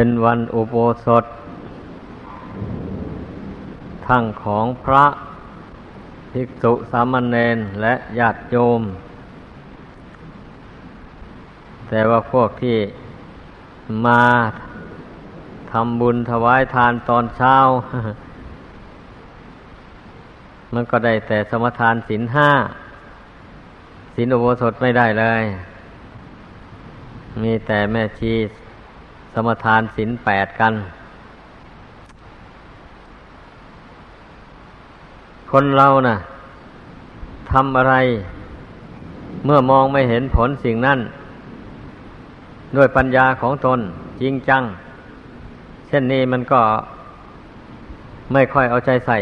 [0.00, 1.24] เป็นวันอุโบสถ
[4.06, 5.04] ทั้งของพระ
[6.32, 8.82] ภิกษุสามเณรและญาติโยม
[11.88, 12.78] แต่ว่าพวกที่
[14.06, 14.22] มา
[15.72, 17.56] ทำบุญถวายทานตอนเช้า
[20.74, 22.50] มันก็ได้แต่สมทานศีลห้า
[24.14, 25.42] ศีลอุโบสถไม่ได้เลย
[27.42, 28.50] มีแต่แม่ชีส
[29.48, 30.74] มทานศีลแปดกัน
[35.50, 36.16] คนเรานะ่ะ
[37.50, 37.94] ทำอะไร
[39.44, 40.98] เมื่อมองไม่เห็นผลสิ่งนั้น
[42.76, 43.78] ด้วยปัญญาของตน
[44.20, 44.62] จริงจัง
[45.88, 46.60] เช่นนี้มันก็
[48.32, 49.16] ไม่ค่อยเอาใจใส่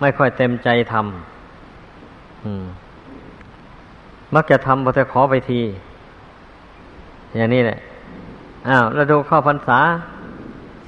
[0.00, 5.60] ไม่ค่อยเต็มใจทำมักจะทำพอจะขอไปที
[7.36, 7.78] อย่างนี้แหละ
[8.68, 9.80] อ้าวแล้วดูเข้าพรรษา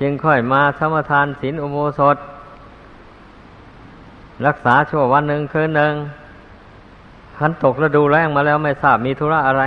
[0.00, 2.16] จึงค่อยมาสมทานศีลอุโบสถ
[4.46, 5.94] รักษาชั่ววันหนึ่งคืนหนึ่ง
[7.38, 9.62] ขันตกแล้วดูแรงมาแล้วไม่ทราบมีธุระอะไร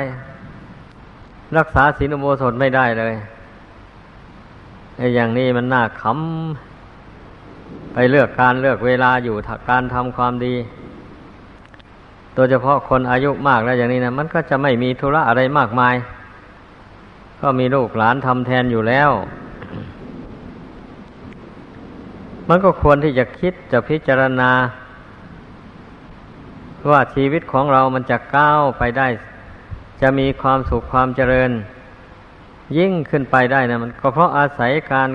[1.57, 3.13] รักษาศีลอุโบสถไม่ได้เลย
[4.97, 9.35] ไอ้อย่างนี้มันน่าขำไปเลือกการเลือกเวลาอยู่
[9.69, 10.55] การทำความดี
[12.33, 15.95] โดยเฉพาะคนอายุมากแล้วอย่างนี้นะมันก็จะไม่มีธุระอะไรมากมาย
[17.41, 19.11] ก็มีลูกหลานทำแทนอยู่แล้ว
[22.49, 24.51] มันก็ควรที่จะคิดจะพิจารณา
[26.89, 29.07] ว่าชีวิตของเรามันจะก้าวไปได้
[30.01, 31.51] จะมีความสุขความเจริญ
[32.77, 35.09] ยิ่งขึ้นไปได้นะมันก็เพราะอาศัยการ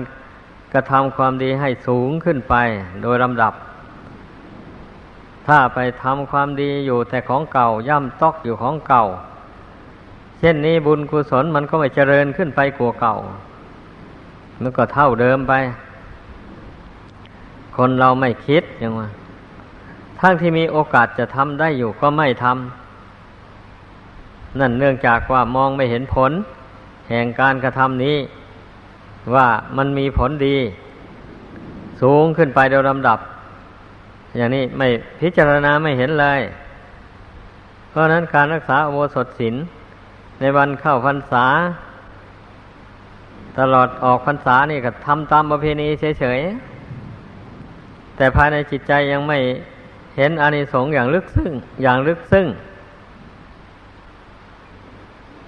[0.73, 2.55] กระทำความดีให้สูงขึ้นไป
[3.03, 3.53] โดยลำดับ
[5.47, 9.03] ถ้าไปทำความดีอยู่แต่ของเก่าย่ำตอกอยู่ของเก่า
[10.43, 13.15] ช่นนี้บุญกุศลมันก็ไม่เจริญขึ้นไปกว่าเก่า
[14.61, 15.53] มันก็เท่าเดิมไป
[17.77, 19.09] คนเราไม่คิดอย่างว่า
[20.19, 26.31] ทั้งที่มีโอกาสจะทำได้อยู่ก็ไม่ทำ นั่นเนื่องจากว่ามองไม่เห็นผล
[27.09, 28.17] แห่งการกระทำนี้
[29.35, 30.57] ว่ามันมีผลดี
[32.01, 33.19] สูงขึ้นไปโดยลำดับ
[34.37, 34.87] อย่างนี้ไม่
[35.19, 36.41] พิจารณาไม่เห็นเลย
[37.89, 39.55] เพราะนั้นการรักษาอโวสถศีล
[40.43, 41.45] ในวันเข้าพรรษา
[43.59, 45.87] ตลอดออกพรรษานี่ก็ทำตามประเพณี
[46.19, 49.37] เฉยๆ แต่ภายในจิตใจยังไม่
[50.17, 51.51] เห็นอานิสงส์อย่างลึกซึ้ง
[51.83, 52.47] อย่างลึกซึ้ง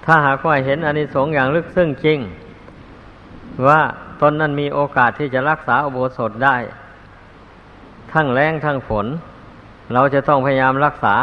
[0.04, 2.18] ถ้าหากว่าเห็นอานิสงส์อย่างลึกซึ้งจริง
[3.68, 3.80] ว่า
[4.20, 6.56] ตนนั้นมีโอกาสที่จะรักษาอุโบสถได้
[8.12, 9.06] ทั้งแรงทั้งฝน
[9.92, 11.14] เราจะต้องพยายามรักษา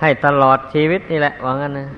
[0.00, 1.88] ให้ตลอดชีวิตนี่แหละว่างั้นนะ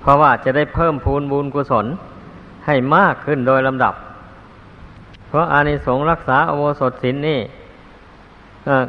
[0.00, 1.86] เพราะว่าจะได้เพิ่มพูนบุญกุศล
[2.66, 3.94] ให้มากขึ้นโดยลำดับ
[5.28, 7.40] เพราะอานิสงส์รักษาอโวสถศีลนี่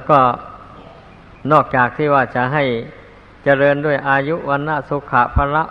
[0.10, 0.20] ก็
[1.52, 2.64] นอกจากที่ว่าจะให้
[3.44, 5.64] เจริญด้วยอายุวันนะสุขะพละ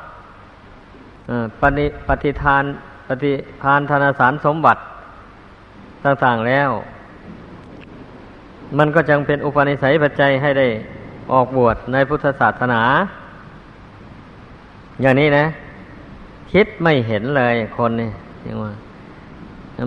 [1.60, 2.64] ปฏิปฏิทาน
[3.08, 3.32] ปฏิ
[3.64, 4.80] ทานธนสารสมบัติ
[6.04, 6.70] ต่างๆแล้ว
[8.78, 10.68] มันก็จังเป็นอุปนิสัยปัจจัยให้ได้
[11.32, 12.82] ออกบวชในพุทธศาสนา
[15.00, 15.44] อย่างนี้นะ
[16.52, 18.10] คิดไม่เห็นเลยคนนี่
[18.46, 18.72] ยังว่า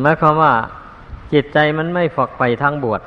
[0.03, 0.53] หมายความว่า
[1.33, 3.01] จิตใจมันไม่ฝักไปทางบวช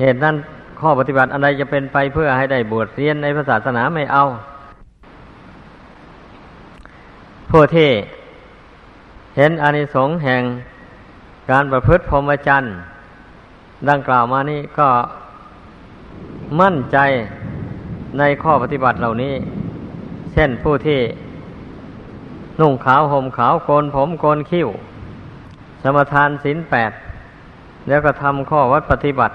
[0.00, 0.36] เหตุนั้น
[0.80, 4.24] ข้อปฏิบัติอะไรจะเป็นไปเพื่อให้ได้บวชเรียนในศาสนาไม่เอา
[7.50, 7.90] ผู้ที่
[9.36, 10.42] เห็นอานิสงส์แห่ง
[11.50, 12.74] การประพฤติพรหมจรรย์
[13.88, 14.88] ดังกล่าวมานี้ก็
[16.60, 16.98] มั่นใจ
[18.18, 19.34] ในข้อปฏิบัติเหล่านี้
[20.32, 21.00] เช่นผู้ที่
[22.60, 24.68] นุ่งขาวห่มขาวโกนผมโกนคิ้ว
[25.82, 26.92] สมทานศีลแปด
[27.88, 29.34] แล้วก็ทำข้อวัดปฏิบัติ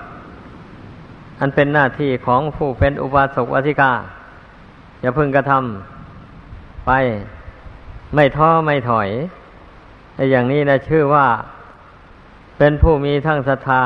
[1.39, 3.91] อันเป็นหน้าที่ของผู้เป็นอุบาสกอธิกา
[5.01, 6.91] อย่าพึงกระทำไป
[8.15, 9.09] ไม่ท้อไม่ถอย
[10.15, 11.27] ในอย่างนี้นะชื่อว่า
[12.57, 13.83] เป็นผู้มีทั้งศรัทธา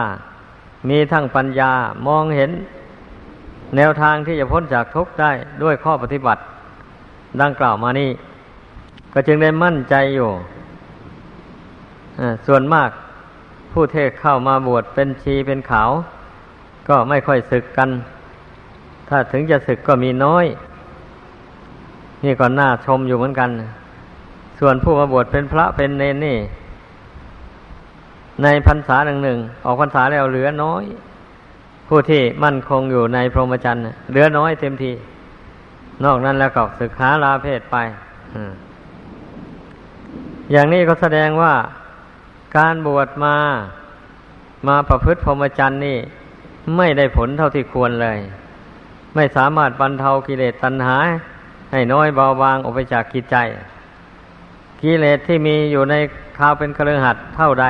[0.90, 1.72] มีทั้งปัญญา
[2.08, 2.52] มองเห็น
[3.76, 5.32] แนวทางที่จะพ้นจากทุกข์ได้
[5.64, 6.42] ด้วยข้อปฏิบัติ
[7.42, 8.10] ดังกล่าวมานี้
[9.14, 10.30] ก็จึงได้มั่นใจอยู่
[12.48, 12.90] ส่วนมาก
[13.72, 15.90] ผู้เทศเข้ามาบวชเป็นชีเป็นขาว
[16.88, 17.90] ก็ไม่ค่อยศึกกัน
[19.10, 20.46] ถ้าถึงจะศึกก็มีน้อย
[22.24, 23.50] นี่ก็น่าชมอยู่เหมือนกัน
[24.60, 26.38] ส่วนผู้มาบวชเป็นพระเป็นเนนนี่
[28.44, 30.84] ในพรรษาหนึ่งหนึ่งออกพรรษาแล้วเหลือน้อย
[31.88, 34.92] ผู้ที่มั่นคงอยู่ในพรหมจรรย์เหลือน้อยเต็มที
[36.04, 37.78] นอกนั้นแล้วก็ศึกษาลาเพศไป
[40.52, 41.54] อย่างนี้ก็แสดงว่า
[42.58, 43.36] การบวชมา
[44.68, 45.98] มาประพฤติพรหมจรรย์นี่
[46.78, 48.20] ไม่ได้ผลเท่าที่ควรเลย
[49.16, 50.98] ไม่สามารถบรรเทากิเลสตัณหา
[51.72, 53.36] ให้น้อยเบาบางออกไปจากกิจใจ
[54.82, 55.96] กิเลสที่มีอยู่ใน
[56.38, 57.66] คราวเป็นกระเลือหัดเท่าใด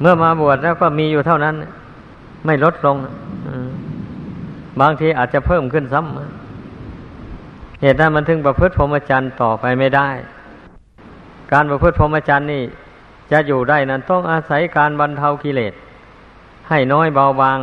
[0.00, 1.54] เมื่อมาบวชแล้วก็มีอยู่เท่านั้น
[2.46, 2.96] ไม่ลดลง
[4.80, 6.35] บางทีอาจจะเพิ่มขึ้นซ้ำ
[7.80, 10.08] เหตุนั้นมันถึงประพฤติพรหมจรรย์ต่อไปไม่ได้
[11.52, 12.64] การประพฤติพรหมจรรย์นี่
[13.32, 15.74] จะอยู่ได้นั้นต้องอาศัยการบรรเทากิเลส
[16.68, 17.58] ให้น้อยเบาบาง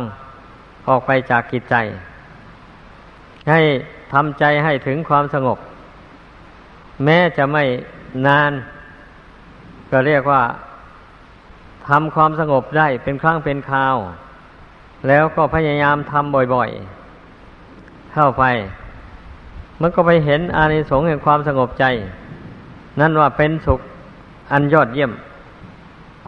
[0.88, 1.76] ออกไปจากกิจใจ
[3.50, 3.60] ให้
[4.12, 5.58] ทำใจให้ถึงความสงบ
[7.04, 7.64] แม้จะไม่
[8.26, 8.52] นาน
[9.90, 10.42] ก็เรียกว่า
[11.88, 13.96] ทำความสงบได้เป็นครั้งเป็นคราว
[15.08, 18.44] แล้วก็พยายามทำบ่อยๆ เข้าไป
[19.80, 21.84] มันก็ไปเห็นอานิสงส์แห่งความสงบใจ
[23.00, 23.80] นั่นว่าเป็นสุข
[24.52, 25.12] อันยอดเยี่ยม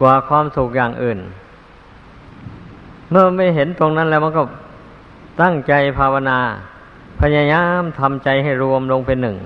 [0.01, 1.19] กว่าความสุขอย่างอื่น
[3.11, 4.43] เมื่อไม่เห็นตรงนั้นแล้วมันก็
[5.41, 6.39] ตั้งใจภาวนา
[7.21, 9.37] พยายามทำใจให้รวมลงเป็นหนึ่ง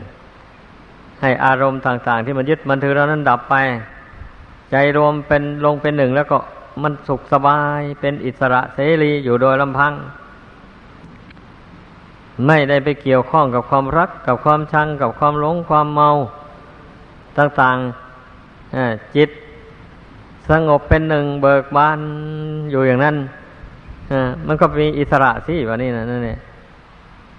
[1.21, 3.55] ให้อารมณ์ต่าง ๆ ที่มันยึดมันถือเรานั้นดับไป
[4.71, 6.37] ใจรวมเป็นลงเป็นหนึ่งแล้วก็
[6.83, 9.93] มันสุขสบายเป็นอิสระเสรีอยู่โดยลำพัง
[12.47, 16.09] ไม่ได้ไปเกี่ยวข้องกับความรัก กับความชัง กับความหลงความเมา
[17.37, 19.29] ต่างๆจิต
[20.49, 21.99] สงบเป็นหนึ่งเบิกบาน
[22.71, 23.15] อยู่อย่างนั้น
[24.47, 26.39] มันก็มีอิสระสิวันนี้นะนั่นเนี่ย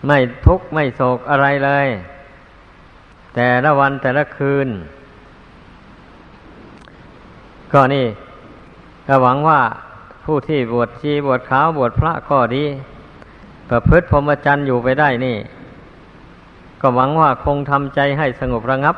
[0.07, 1.89] ไม่ทุกข์ไม่โศกอะไรเลย
[3.35, 4.69] แต่ละวันแต่ละคืน
[7.73, 8.07] ก็นี่
[9.07, 9.61] ก็หวังว่า
[10.25, 12.65] ผู้ที่บวชชีบวชขาวบวชพระก็ดี
[13.75, 15.37] ประพฤติพรหมจรรย์อยู่ไปได้นี่
[16.81, 18.97] ก็หวังว่าคงทำใจให้สงบระงับ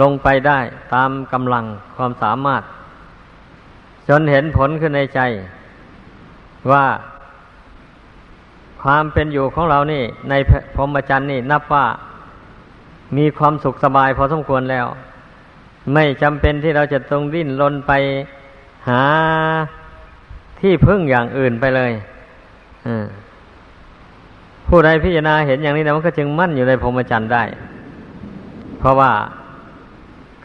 [0.00, 0.58] ลงไปได้
[0.94, 1.64] ตามกำลัง
[1.96, 2.62] ความสามารถ
[4.08, 5.20] จนเห็นผลขึ้นในใจ
[6.70, 6.86] ว่า
[8.82, 10.34] ความเป็นอยู่ของเรานี่ ใน
[10.74, 11.86] พรหมจรรย์นี่นับว่า
[13.16, 14.86] มีความสุขสบายพอสมควรแล้ว
[15.92, 17.92] ไม่จำเป็นที่เราจะต้องดิ้นรนไป
[18.88, 19.04] หา
[20.60, 21.92] ที่พึ่งอย่างอื่นไปเลย
[22.88, 23.06] อืม
[24.68, 27.44] ผู้ใดพิจารณาเห็นอย่างนี้นะมันก็จึงมั่นอยู่ในพรหมจรรย์ได้
[28.78, 29.10] เพราะว่า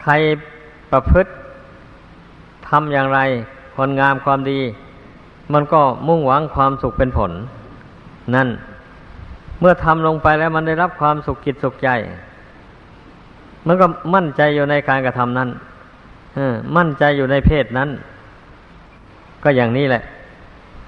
[0.00, 0.12] ใคร
[0.90, 1.30] ประพฤติ
[2.68, 3.20] ทำอย่างไร
[3.76, 4.60] คนงามความดี
[5.52, 7.32] มันก็มุ่งหวังความสุขเป็นผล
[8.34, 8.48] นั่น
[9.60, 11.88] เมื่อทำลงไปแล้วมันได้รับความสุขจิตสุขใจ
[13.66, 15.48] มันก็มั่นใจอยู่ในการกระทำนั้น
[16.76, 17.90] มั่นใจอยู่ในเพศนั้น
[19.44, 20.02] ก็อย่างนี้แหละ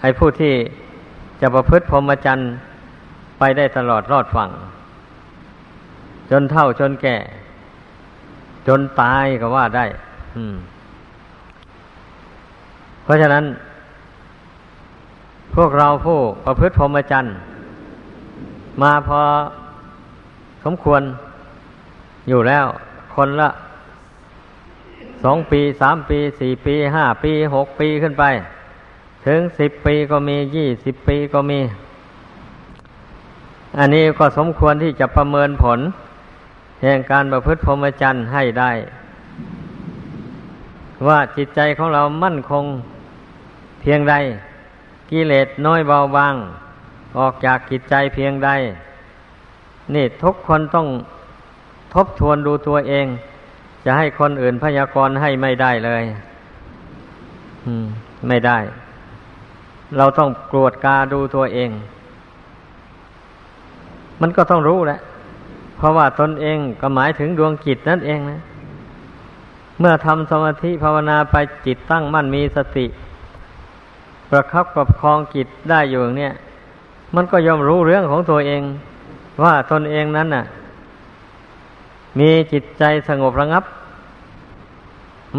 [0.00, 0.54] ให้ผู้ที่
[1.40, 2.50] จะประพฤติพรหมจรรย์
[3.38, 4.50] ไปได้ตลอดรอดฝั่ง
[6.31, 7.16] จนเท่าจนแก่
[8.66, 9.86] จนตายก็ว่าได้
[13.02, 13.44] เพราะฉะนั้น
[15.54, 17.34] พวกเราผู้ประพฤติพรหมจรรย์
[18.82, 19.20] มาพอ
[20.64, 21.02] สมควร
[22.28, 22.66] อยู่แล้ว
[23.14, 23.50] คนละ
[25.25, 28.25] สองปีสามปีสี่ปีห้าปีหกปีขึ้นไป
[29.26, 31.58] ถึงสิบปีก็มียี่สิบปีก็มี
[33.79, 35.79] อันนี้ก็สมควรที่จะประเมินผล
[36.82, 38.72] แห่งการประพฤติพรหมจรรย์ให้ได้
[41.06, 42.65] ว่าจิตใจของเรามั่นคง
[43.81, 44.15] เพียงใด
[45.10, 46.34] กิเลสน้อยเบาบาง
[47.19, 48.51] ออกจากกิจใจเพียงใด
[49.94, 50.87] นี่ทุกคนต้อง
[51.94, 53.06] ทบทวนดูตัวเอง
[53.84, 56.03] จะให้คนอื่นพยากรณ์ให้ไม่ได้เลย
[58.29, 58.58] ไม่ได้
[59.96, 61.70] เราต้องกรวดกาดูตัวเอง
[64.21, 64.99] มันก็ต้องรู้แหละ
[65.77, 68.41] เพราะว่าตนเองก็หมายถึงดวงจิตนั่นเองนะ
[69.81, 72.87] เมื่อทำสมาธิภาวนาไปจิตตั้งมั่นมีสติ
[74.31, 76.31] ประคับประคองจิตได้อยู่อย่างนี้
[77.15, 78.63] มันก็ยอมรู้เรื่องของตัวเอง
[79.43, 80.44] ว่าตนเองนั้นน่ะ
[82.19, 83.65] มีจิตใจสงบระงับ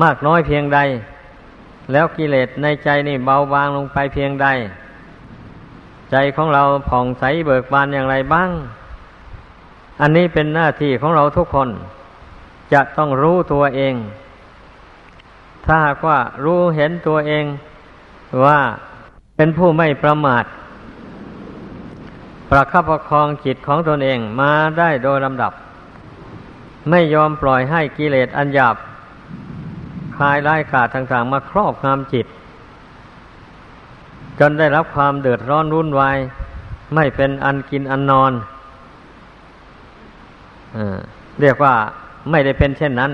[0.02, 0.80] มากน้อยเพียงใด
[1.92, 4.48] แล้วกิเลสในใจนี่เบาบางลงไปเพียงใด
[6.12, 8.50] ใจของเราผ่องใสเบิกบานอย่างไรบ้าง
[10.02, 11.70] อันนี้เป็นหน้าที่ของเราทุกคน
[12.74, 13.96] จะต้องรู้ตัวเอง
[15.66, 17.46] ถ้าหากว่ารู้เห็นตัวเอง
[18.46, 18.60] ว่า
[19.36, 20.44] เป็นผู้ไม่ประมาท
[22.50, 25.54] ประคับประคองจิตของตนเองมาได้โดยลำดับ
[26.90, 28.76] ไม่ยอมปล่อยให้กิเลสอันหยาบ
[30.16, 32.26] คลายไล่กาดต่างๆ มาครอบงำจิต
[34.40, 36.18] จนได้รับความเดือดร้อนรุ่นวาย
[36.96, 38.32] ไม่เป็นอันกินอันนอน
[41.42, 41.74] เรียกว่า
[42.32, 43.12] ไม่ได้เป็นเช่นนั้น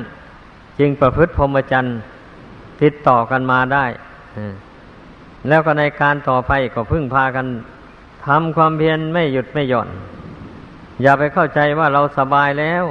[0.79, 1.97] จจึงประพฤติพรหมจรรย์
[2.81, 3.85] ติดต่อกันมาได้
[5.47, 7.45] แล้วก็ในการต่อไปก็พึ่งพากัน
[8.25, 9.89] ทำความเพียรไม่หยุดไม่หย่อน
[11.01, 12.85] อย่าไปเข้าใจว่าเราสบายแล้ว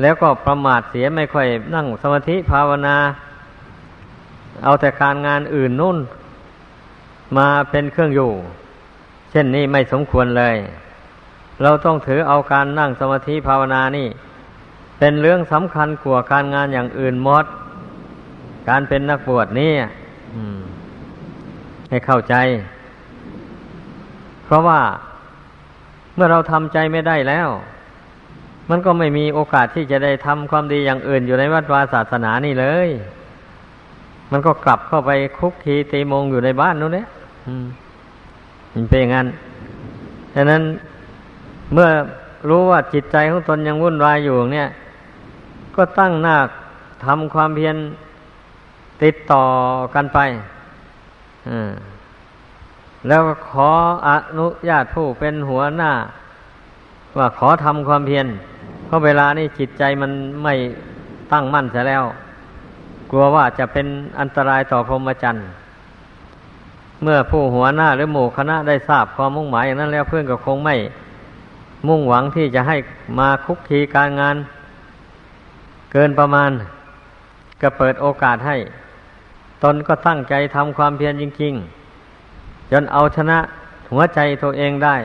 [0.00, 2.96] แล้วก็ประมาทเสียไม่ค่อยนั่งสมาธิภาวนา
[4.64, 5.96] เอาแต่การงานอื่นนู่น
[7.36, 8.32] มาเป็นเครื่องอยู่
[9.30, 10.56] เช่นนี้ไม่สมควรเลย
[11.62, 14.08] เราต้องถือเอาการนั่งสมาธิภาวนานี่
[14.98, 17.44] เป็นเรื่องสำคัญกว่าการงานอย่างอื่นหมด
[18.68, 19.72] การเป็นนักบวชนี่
[21.90, 22.34] ให้เข้าใจ
[24.44, 24.80] เพราะว่า
[26.14, 27.48] เมื่อเราทำใจไม่ได้แล้ว
[28.70, 32.88] มันก็ไม่มีโอกาสที่จะได้ทำความดีอย่างอื่นอยู่ในวัดวาศาสนานี่เลย
[34.30, 37.06] มันก็กลับเข้าไปคุกคีตีมงอยู่ในบ้านนู้นเนี่ย
[38.72, 39.26] มันเป็นอย่างนั้น
[40.34, 40.62] ฉะนั้น
[41.72, 41.88] เมื่อ
[42.48, 44.68] รู้ว่าจิตใจของตนยังวุ่นวายอยู่เนี่ย
[45.76, 46.36] ก็ตั้งหน้า
[47.04, 47.76] ทำความเพียร
[49.02, 49.42] ติดต่อ
[49.94, 50.18] กันไป
[53.08, 53.68] แล้วขอ
[54.08, 55.92] อนุญาตผู้เป็นหัวหน้า
[57.18, 58.26] ว่าขอทำความเพียร
[58.86, 60.10] เพราะเวลานี้จิตใจมัน
[60.42, 60.54] ไม่
[61.32, 62.04] ตั้งมั่นเสียแล้ว
[63.10, 63.86] กลัวว่าจะเป็น
[64.20, 65.46] อันตรายต่อพรหมจรรย์
[67.02, 70.76] เมื่อผู้หัวหน้าหรือหมู่คณะได้ทราบความมุ่งหมายอย่างนั้นแล้วเพื่อนก็คงไม่
[71.88, 72.76] มุ่งหวังที่จะให้
[73.18, 74.36] มาคุกคีการงาน
[75.92, 76.50] เกินประมาณ
[77.62, 78.56] ก็เปิดโอกาสให้
[79.62, 81.54] ตนก็ตั้งใจทำความเพียรจริง
[82.12, 83.38] ๆ จนเอาชนะ
[83.92, 84.96] หัวใจตัวเองได้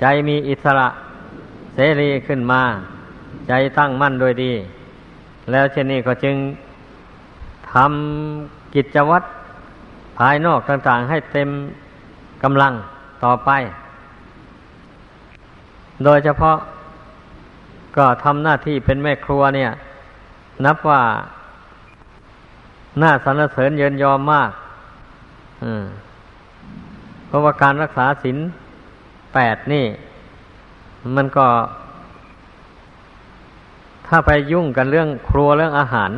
[0.00, 0.88] ใจมีอิสระ
[1.74, 2.62] เสรีขึ้นมา
[3.48, 4.52] ใจตั้งมั่นโดยดี
[5.50, 6.36] แล้วเช่นนี้ก็จึง
[7.74, 9.26] ทำกิจวัตร
[10.18, 11.48] ภายนอกต่างๆ ให้เต็ม
[12.42, 12.72] กำลัง
[13.24, 13.50] ต่อไป
[16.04, 16.56] โดยเฉพาะ
[17.96, 19.70] ก็ทำหน้าที่เป็นแม่ครัวเนี่ย
[20.64, 21.02] นับว่า
[23.02, 24.50] น่าสรรเสริญเยินยอมมาก
[27.26, 28.38] เพราะว่าการรักษาศีล
[29.34, 29.86] แปดนี่
[31.16, 31.46] มันก็
[34.06, 36.10] ถ้าไปยุ่งกันเรื่องครัวเรื่องอาหาร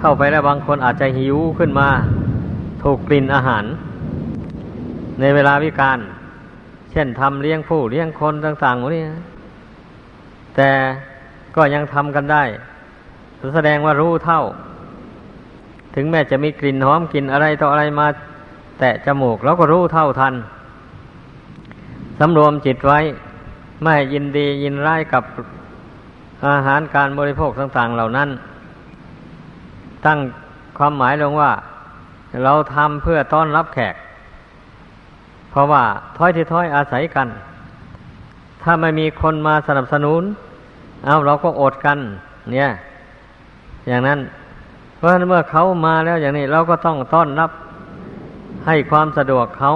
[0.00, 1.88] เข้าไปแล้วบางคนอาจจะหิวขึ้นมา
[2.82, 3.64] ถูกกลิ่นอาหาร
[5.20, 5.98] ในเวลาวิการ
[6.90, 9.02] เช่นทำเลี้ยงผู้เลี้ยงคนต่างๆพวกนี้
[10.56, 10.70] แต่
[11.56, 12.44] ก็ยังทำกันได้
[13.54, 14.42] แสดงว่ารู้เท่า
[15.94, 18.06] ถึงแม้จะมีกลิ่นหอมกลิ่นอะไรต่ออะไรมา
[18.78, 20.34] แตะจมูกเราก็รู้เท่าทัน
[22.18, 23.00] สำรวมจิตไว้
[23.82, 25.24] ไม่ยินดียินร้ายกับ
[26.46, 28.28] อาหารการบริโภคต่าง ๆ เหล่านั้น
[30.06, 30.18] ตั้ง
[30.78, 31.52] ความหมายลงว่า
[32.44, 33.94] เราทำเพื่อต้อนรับแขก
[35.50, 35.82] เพราะว่า
[36.16, 37.28] ถ้อยที่ถ้อยอาศัยกัน
[38.62, 40.22] ถ้าไม่มีคนมาสนับสนุน
[41.04, 41.98] เอาเราก็อดกัน
[42.52, 42.68] เนี่ย
[43.88, 44.18] อย่างนั้น
[44.96, 47.50] เพราะเมื่อเขามาแล้วอย่างนี้ เราก็ต้องต้อนรับ
[48.66, 49.72] ให้ความสะดวกเขา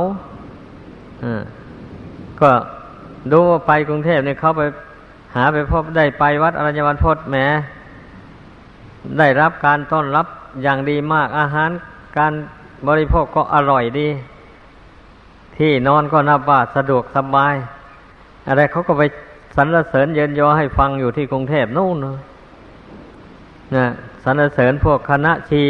[2.40, 2.50] ก็
[3.32, 4.62] ดูไปกรุงเทพเนี่ยเขาไป
[5.34, 7.36] หาไปพบได้ไปวัดอรัญญวันพศแหม
[9.18, 10.26] ได้รับการต้อนรับ
[10.62, 11.70] อย่างดีมากอาหาร
[12.18, 12.32] การ
[12.88, 14.08] บริโภคก็อร่อยดี
[15.56, 17.54] ที่นอนก็นับว่าสะดวกสบาย
[18.48, 19.02] อะไรเขาก็ไป
[19.56, 21.96] สรรเสริญเยินยอให้ฟังอยู่ที่กรุงเทพนู่น
[23.76, 23.86] นะ
[24.24, 25.62] สรรเสริญพวกคณะชี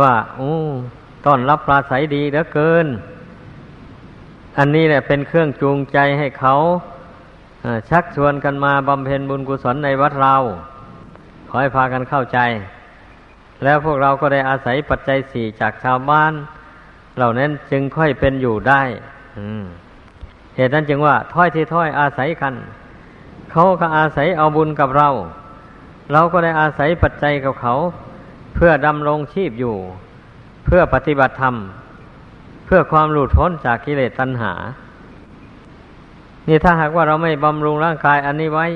[0.00, 0.54] ว่าอู้
[1.26, 2.86] ต้อนรับปลาใสดีเหลือเกิน
[4.58, 6.54] อันนี้แหละเป็นเครื่องจูงใจให้เขา
[7.90, 10.34] ชักชวนกันมาบำเพ็ญบุญกุศลในวัดเรา
[11.54, 12.38] ขอให้พากันเข้าใจ
[13.64, 16.32] แล้วพวกเราก็ได้อาศัยปัจจัยสี่จากชาวบ้าน
[17.16, 18.82] เหล่านั้นจึงค่อยเป็นอยู่ได้
[20.56, 22.54] เหตุนั้นจึงว่าถ้อยที่ถ้อยอาศัยกัน
[23.50, 25.08] เขาก็อาศัยเอาบุญกับเรา
[26.12, 27.74] เราก็ได้อาศัยปัจจัยกับเขา
[28.54, 29.76] เพื่อดำรงชีพอยู่
[30.64, 31.54] เพื่อปฏิบัติธรรม
[32.66, 34.52] เพื่อความหลุดพ้นจากกิเลสตัณหา
[36.48, 38.66] นี่ถ้าหากว่าเราไม่บำรุงร่างกายอันนี้ไว้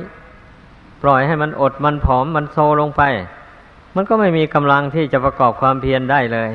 [1.03, 3.03] ปล่อยให้มันอดมันผอมมันโซลงไป
[3.95, 6.50] มันก็ไม่มีกำลังที่จะประกอบความเพียรได้เลย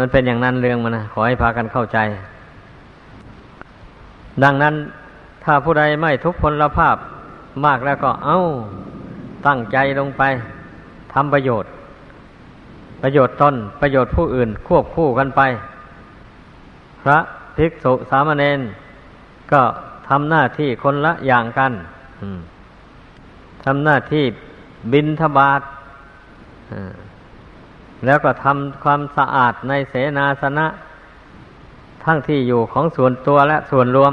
[0.00, 1.98] มันเป็นอย่างนั้นเรื่องมันนะขอให้พากันเข้าใจ
[4.44, 4.74] ดังนั้น
[5.44, 6.96] ถ้าผู้ใดไม่ทุกพลภาพ
[7.64, 8.40] มากแล้วก็เอา้า
[9.46, 10.22] ตั้งใจลงไป
[11.12, 11.70] ทำประโยชน์
[13.02, 15.40] ประโยชน์ตนประโยชน์ผู้อื่นควบคู่กันไป
[17.02, 17.18] พระ
[17.56, 18.60] ภิกษุสามเณร
[19.52, 19.62] ก็
[20.08, 21.72] ทำหน้าที่คนละอย่างกัน
[23.64, 24.24] ทำหน้าที่
[24.92, 25.62] บินทบาท
[28.06, 30.66] แล้วก็ทำความสะอาดในเสนาสนะ
[32.04, 34.12] ทั้งที่อยู่ของส่วนตัวและส่วนรวม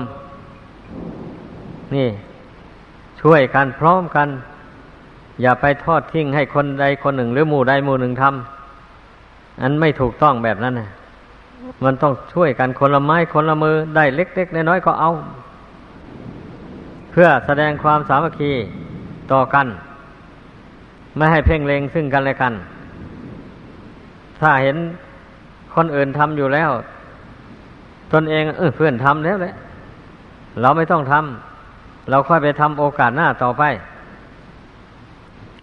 [1.95, 2.09] นี่
[3.21, 4.27] ช่วยกันพร้อมกัน
[5.41, 10.89] อย่าไปทอดทิ้งให้คนใดคนหนึ่ง หรือหมู่ใดหมู่หนึ่งทำอันไม่ถูกต้องแบบนั้นนะ
[11.83, 15.11] มันต้องช่วยกันคนละไม้คนละมือได้เล็กๆน้อยๆก็เอา
[17.11, 18.53] เพื่อแสดงความสามัคคี
[19.31, 19.67] ต่อกัน
[21.15, 22.53] ไม่ให้เพ่งเลงซึ่งกันและกัน
[24.39, 24.77] ถ้าเห็น
[25.75, 26.69] คนอื่นทำอยู่แล้ว
[28.13, 29.53] ตนเองเออเพื่อนทำแล้วแหละ
[30.61, 33.63] เราไม่ต้องทำเราค่อยไปทำโอกาสหน้าต่อไป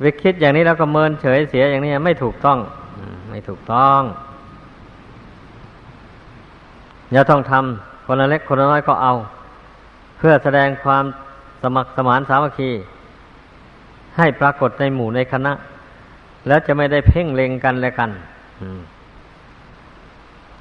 [0.03, 2.59] วิคิดอย่างนี้แล้วก็เมินเฉยเสียอย่างนี้ไม่ถูกต้อง
[3.31, 4.01] ไม่ถูกต้อง
[7.13, 9.13] อย่าต้องทำคนละเล็กคนละน้อยก็เอา
[10.19, 11.05] เพื่อแสดงความ
[11.63, 12.71] สมัครสมานสามัคคี
[14.19, 15.53] ให้ปรากฏในหมู่ในคณะ
[16.47, 18.11] แล้วจะไม่ได้เพ่งเล็งกันและกัน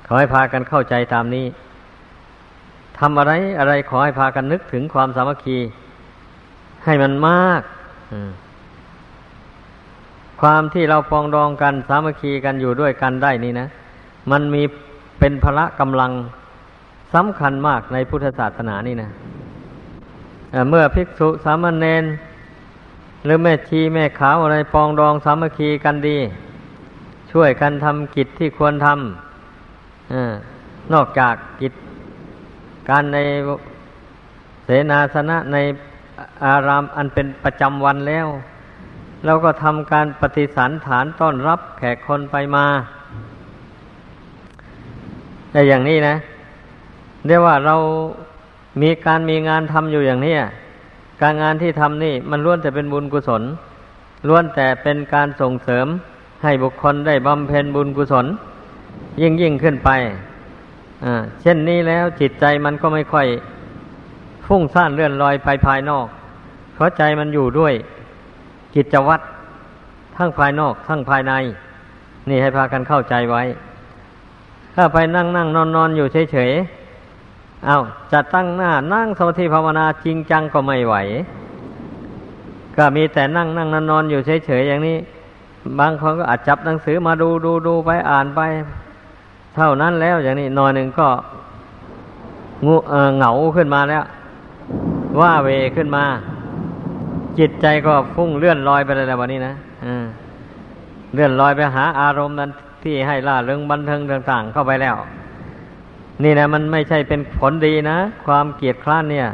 [0.06, 1.46] ขอให้พากันเข้าใจตามนี้
[3.00, 5.58] ทำอะไรอะไรขอให้พากันนึกถึงความสามัคคี
[6.86, 7.62] ให้มันมาก
[10.42, 13.68] ความที่เราปองดองกันสามัคคีกันอยู่ด้วยกันได้นี่นะ
[14.32, 14.64] มันมี
[15.20, 16.12] เป็นพละกำลัง
[17.14, 19.10] สำคัญมากในพุทธศาสนานี่นะ
[20.70, 22.04] เมื่อภิกษุสามเณร
[23.26, 26.18] หรือแม่ชีแม่ขาวอะไรปองดองสามัคคีกันดี
[27.32, 30.14] ช่วยกันทำกิจที่ควรทำอ
[30.94, 31.74] นอกจากกิจ
[32.90, 33.18] การใน
[34.64, 35.58] เสนาสนะใน
[36.46, 38.28] อารามอันเป็นประจำวันแล้ว
[39.26, 42.66] เราก็ทำการปฏิสันฐานต้อนรับแขกคนไปมา
[45.52, 46.16] แต่อย่างนี้นะ
[47.28, 47.76] เรียกว่าเรา
[48.82, 50.36] มีการมีงานทำอยู่อย่างนี้
[51.22, 53.44] การงานที่ทำนี่มันล้วนแต่เป็นบุญกุศล
[54.28, 55.88] ล้วนแต่เป็นการส่งเสริม
[56.44, 58.26] ให้บุคคลได้บำเพ็ญบุญกุศล
[59.22, 59.90] ยิ่งยิ่งขึ้นไป
[61.42, 63.28] เช่นนี้แล้วจิตใจมันก็ไม่ค่อย
[64.46, 66.08] ฟุ้งซ่านเลื่อนลอยไปภายนอก
[66.74, 67.74] เพราะใจมันอยู่ด้วย
[68.76, 69.24] กิจวัตร
[70.18, 71.34] ทั้งภายนอกทั้งภายใน
[72.30, 73.44] นี่ให้พากันเข้าใจไว้
[74.76, 76.85] ถ้าไปนั่งนั่งนอนนอนอยู่เฉยๆ
[77.68, 77.78] อา
[78.12, 80.96] จะตั้งหน้านั่งสมาธิภาวนาจริงจังก็ไม่ไหว
[82.78, 84.98] ก็มีแต่นั่งนั่งนอนนอนอยู่เฉยๆอย่างนี้
[85.80, 88.42] บางคนก็อาจจับหนังสือมาดูดูดูไปอ่านไป
[89.56, 91.08] เท่านั้นแล้วอย่างนี้นอนหนึ่งก็
[92.66, 92.76] งู
[93.16, 94.04] เหงาขึ้นมาแล้ว
[95.20, 96.04] ว่าเวขึ้นมา
[97.40, 99.54] จิตใจก็ฟุ้งเลื่อนลอยไปเลยแล้ววันนี้นะ
[101.14, 102.50] เลื่อนลอยไปหาอารมณ์นั้น
[102.84, 104.96] ที่ให้ล่าเริงบันเทิงต่าง ๆ เข้าไปแล้ว
[106.24, 109.28] นี่นะมันไม่ใช่เป็นผลดีนะ ความเกียดคร้านเนี่ย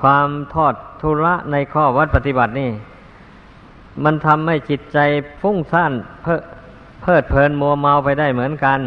[0.00, 2.70] ความทอดทุระในข้อวัดปฏิบัตินี่
[4.04, 4.98] มันทำให้จิตใจ
[5.40, 5.92] ฟุ้งซ่าน
[6.22, 6.26] เพ,
[7.02, 8.80] เพิดเพลินมัวเมาไปได้เหมือนกัน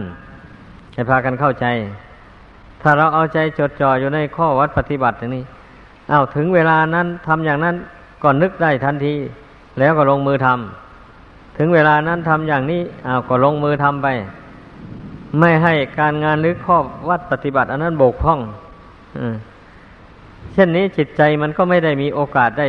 [0.93, 1.65] ให้พากันเข้าใจ
[2.81, 5.43] ถ้าเราเอาใจจดจ่ออยู่ในข้อวัดปฏิบัติอย่างนี้
[6.11, 7.75] อา้าวถึงเวลานั้นทำอย่างนั้น
[8.23, 9.15] ก่อนนึกได้ทันที
[9.79, 14.07] แล้วก็ลงมือทำถึงเวลานั้นทำอย่างนี้อ้าวก็ลงมือทำไป
[15.39, 16.77] ไม่ให้การงานหรือข้อ
[17.09, 18.39] วัดปฏิบัติ อันนั้นบกพร่อง
[20.53, 22.67] เช่นนี้จิตใจมันก็ไม่ได้มีโอกาสได้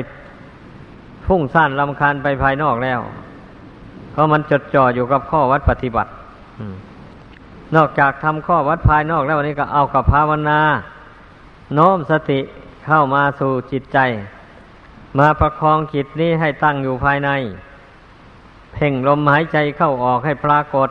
[1.27, 3.01] พุ่งซ่านลำคาญไปภายนอกแล้ว
[4.13, 6.11] เพราะมันจดจ่ออยู่กับข้อวัดปฏิบัติ
[7.77, 10.61] นอกจากทำข้อวัดภายนอกแล้ววันนี้ก็เอากับภาวนา
[11.75, 12.41] โน้มสติ
[12.87, 13.99] เข้ามาสู่จิตใจ
[15.19, 17.31] มาประคองจิตนี้ให้ตั้งอยู่ภายใน
[18.73, 20.89] เพ่งลมหายใจเข้าออกให้ปรากฏ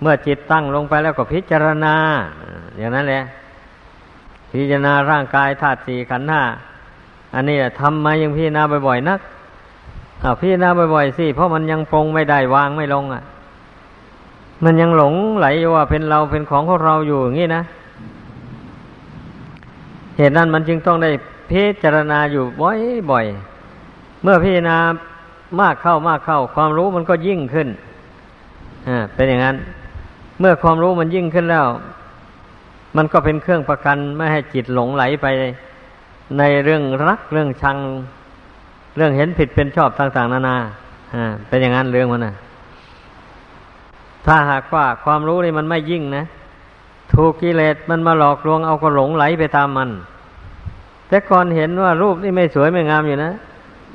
[0.00, 1.94] เมื่อจิตตั้งลงไปแล้วก็พิจารณา
[2.78, 3.22] อย่างนั้นแหละ
[4.52, 6.42] พิจารณาร่างกายธาตุสี่ขันธ์ห้า
[7.34, 9.20] อันนี้ทำมายังพิจารณาบ่อยๆนัก
[10.22, 13.22] อาพิจารณาบ่อยๆสิเพราะมันยังปรงไม่ได้วางไม่ลงอะ
[14.64, 17.62] มันยังหลงไหลว่าเป็นเราเป็นของของเราอยู่อย่างนี้นะ
[20.16, 21.10] เหตุนั้นมันจึงต้องได้
[21.50, 22.44] พิจารณาอยู่
[23.10, 24.76] บ่อยๆเมื่อพิจารณา
[25.60, 27.68] มากเข้ามากเข้า ความรู้มันก็ยิ่งขึ้น
[28.88, 29.56] อ่าเป็นอย่างนั้น
[30.40, 31.66] เมื่อความรู้มันยิ่งขึ้นแล้ว
[32.96, 35.26] มันก็เป็นเครื่องประกันไม่ให้จิตหลงไหลไป
[36.38, 37.78] ในเรื่องรักเรื่องชัง
[38.96, 40.56] เรื่องเห็นผิดเป็นชอบต่าง ๆ นานา
[41.14, 42.34] อ่าเป็นอย่างนั้นเรื่องมันนะ
[44.26, 46.24] ถ้าหากว่าความรู้นี่มันไม่ยิ่งนะ
[47.14, 49.90] ถูกกิเลสมันมาหลอกลวงเอาก็หลงไหลไปตามมัน
[51.08, 53.32] แต่ก่อนเห็นว่ารูปนี่ไม่สวยไม่งามอยู่นะ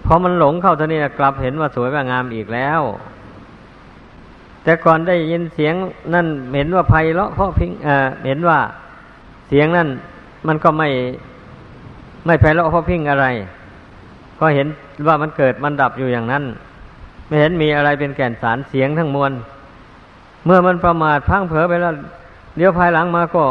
[0.06, 2.82] พอมันหลงเข้าตอนนี้กลับเห็นว่าสวยว่างามอีกแล้ว
[4.64, 5.76] แต่ก่อนได้ยินเสียง
[6.14, 8.60] นั่นเห็นว่าไพเราะเพราะพิงเอ่อเห็นว่า
[9.48, 9.90] เสียงนั่น
[10.48, 10.90] มันก็ไม่
[12.26, 13.26] ไม่ไพเราะเพราะพิงอะไร
[14.40, 14.68] ก็เห็น
[15.08, 16.44] ว่ามันเกิดมันดับอยู่อย่างนั้น
[17.28, 19.32] ไม่เห็นมีอะไรเป็นแก่นสารเสียงทั้งมวล
[20.46, 21.94] เมื่อมันประมาทพังเผลอไปแล้ว
[22.58, 23.44] เดี๋ยวภายหลังมาก็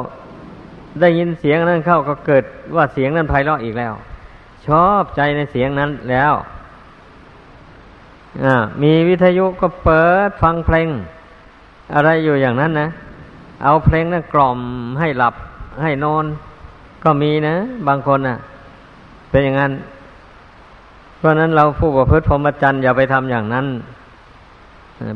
[1.00, 2.44] ได้ยินเสียงนั้นเข้าก็เกิด
[2.76, 3.92] ว่าเสียงนั้นไพเราะอีกแล้ว
[4.66, 6.32] ชอบใจในเสียงนั้นแล้ว
[8.82, 10.88] มีวิทยุก็เปิดฟังเพลง
[11.94, 12.88] อะไรอยู่อย่างนั้นนะ
[13.62, 14.58] เอาเพลงนั้นกล่อม
[15.00, 15.34] ให้หลับ
[15.82, 16.24] ให้นอน
[17.04, 17.54] ก็มีนะ
[17.88, 18.36] บางคนนะ่ะ
[19.30, 19.72] เป็นอย่างนั้น
[21.18, 23.66] เพราะนั้นเราผู้ประพฤติพรหมจรรย์อย่าไปทำอย่างนั้น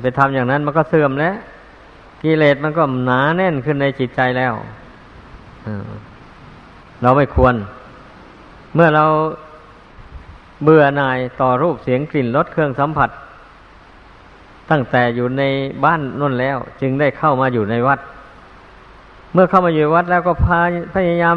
[0.03, 1.35] ไปทำอย่างนั้นมันก็เสื่อมแล้ว
[2.23, 4.53] กิเลสมันก็หนาแน่นขึ้นในจิตใจแล้ว
[7.03, 7.55] เราไม่ควร
[8.75, 9.05] เมื่อเรา
[10.65, 13.11] เบื่อหน่ายต่อรูปเสียงกลิ่นรสเครื่องสัมผัส
[14.71, 15.43] ตั้งแต่อยู่ใน
[15.85, 17.99] บ้านนั่นแล้ว จึงได้เข้ามาอยู่ในวัด
[19.33, 20.61] เมื่อเข้ามาอยู่วัดแล้วก็พา
[20.95, 21.35] พยายาม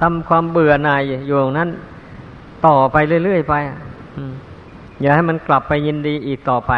[0.00, 1.70] ทำความเบื่อหน่ายอยู่นั้น
[2.66, 3.54] ต่อไปเรื่อยๆไป
[5.00, 6.72] อย่าให้มันกลับไปยินดีอีกต่อไป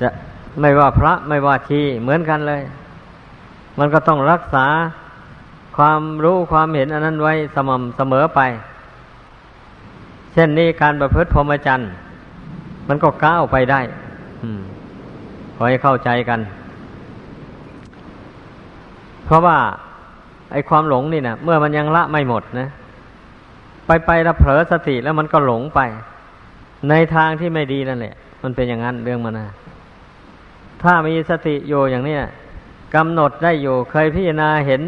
[0.00, 0.08] จะ
[0.60, 2.62] ไม่ว่าพระไม่ว่าชีเหมือนกันเลย
[3.78, 4.66] มันก็ต้องรักษา
[5.76, 8.40] ความรู้ความเห็นอันนั้นไว้สม่ำเสมอไป
[10.36, 11.90] ช่นนี้การประพฤติพรหมจรรย์
[12.88, 13.80] มันก็ก้าวไปได้
[15.56, 16.40] ขอให้เข้าใจกัน
[19.24, 19.58] เพราะว่า
[20.52, 22.68] ไอ้ความหลงนี่นะเมื่อมันยังละไม่หมดนะ
[23.86, 25.80] ไปไปแล้วเผลอสติแล้วมันก็หลงไป
[26.88, 29.46] ในทางที่ไม่ดีนั่นแหละ มันเป็นอย่างนั้นเรื่องมันนะ
[30.82, 32.16] ถ้ามีสติอยู่อย่างนี้
[32.94, 34.82] กำหนดได้อยู่เคยพิจารณาเห็น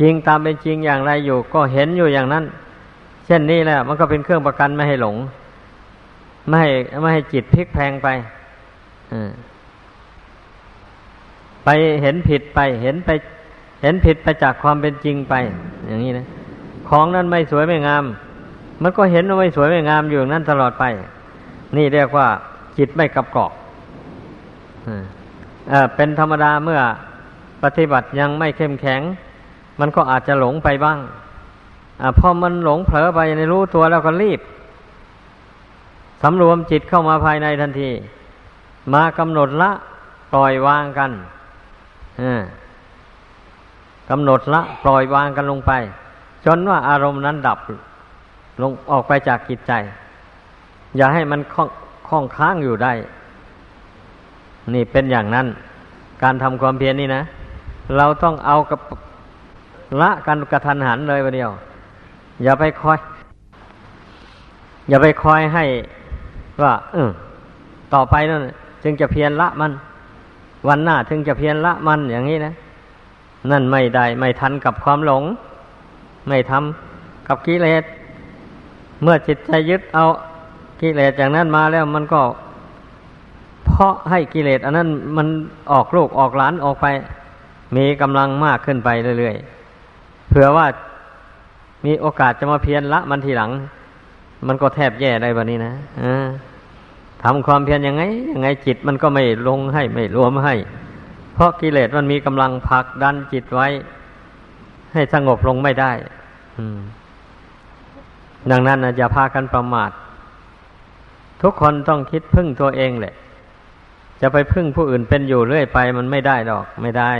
[0.00, 2.44] จริงตามเป็นจริงอย่างไรอยู่ ก็เห็นอยู่อย่างนั้น
[3.28, 5.16] เช่นนี้แหละมันก็เป็นเครื่องประกันไม่ให้หลง
[6.48, 8.08] ไม่ให้ไม่ให้จิตพลิกแพงไป
[11.64, 11.68] ไป
[12.02, 13.10] เห็นผิดไป เห็นไป
[13.82, 15.34] เห็นผิดไปจากความเป็นจริงไป
[15.86, 16.26] อย่างนี้นะ
[16.88, 18.04] ของนั้นไม่สวยไม่งาม
[18.82, 20.84] มันก็เห็นว่าไม่สวยไม่งามอยู่นั้นตลอดไป
[21.76, 22.26] นี่เรียกว่า
[22.78, 23.50] จิตไม่กับเกาะ
[25.96, 26.80] เป็นธรรมดาเมื่อ
[27.62, 29.00] ปฏิบัติยังไม่เข้มแข็ง
[29.80, 30.98] มันก็อาจจะหลงไปบ้าง
[32.02, 34.40] อพอมันหลงเผลอไปในรู้ตัวแล้วก็รีบ
[36.22, 37.90] สำรวมจิตเข้ามาภายในทันที
[38.92, 39.70] มากำหนดละ
[40.32, 41.10] ปล่อยวางกัน
[44.10, 45.72] กำหนดละปล่อยวางกันลงไป
[46.46, 47.58] จนว่าอารมณ์นั้นดับ
[48.62, 49.72] ลงออกไปจากจิตใจ
[50.96, 51.40] อย่าให้มัน
[52.08, 52.92] คล้องค้างอยู่ได้
[54.74, 55.46] นี่เป็นอย่างนั้น
[56.22, 57.22] การทำความเพียรนนี่นะ
[57.96, 58.80] เราต้องเอากับ
[60.00, 61.50] ละกันกระทันหันเลยวันเดียว
[62.42, 62.98] อย่าไปคอย
[64.88, 65.64] อย่าไปคอยให้
[66.62, 67.10] ว่า เออ
[67.94, 68.40] ต่อไปนั่น
[68.82, 69.72] จึงจะเพียรละมัน
[70.68, 72.52] วันหน้าถึงจะเพียรละมันอย่างนี้นะ
[73.50, 75.22] นั่นไม่ได้ไม่ทันกับความหลง
[76.28, 77.84] ไม่ทำกับกิเลส
[79.02, 80.04] เมื่อจิตใจยึดเอา
[80.80, 82.22] กิเลสอย่างนั้นมาแล้วมันก็
[83.64, 85.26] เพาะให้กิเลสอันนั้นมัน
[85.72, 86.86] ออกลูกออกหลานออกไป
[87.76, 90.66] มีกำลังมากขึ้นไปเรื่อยๆเผื่อว่า
[91.84, 93.50] มีโอกาสจะมาเพียรละมันทีหลัง
[94.46, 95.72] มันก็แทบแย่ได้แบบนี้นะ
[97.22, 100.54] ทำความเพียรยังไงยังไงจิตมันก็ไม่ลงให้ไม่รวมให้
[101.34, 103.68] เพราะกิเลสมันมีกำลังผลักดันจิตไว้
[104.92, 105.92] ให้สงบลงไม่ได้
[108.50, 109.90] ดังนั้นนะอย่าพากันประมาท
[111.42, 113.14] ทุกคนต้องคิดพึ่งตัวเองแหละ
[114.20, 117.10] จะไปพึ่งผู้อื่นเป็นอยู่เรื่อยไป มันไม่ได้ดอก ไม่ได้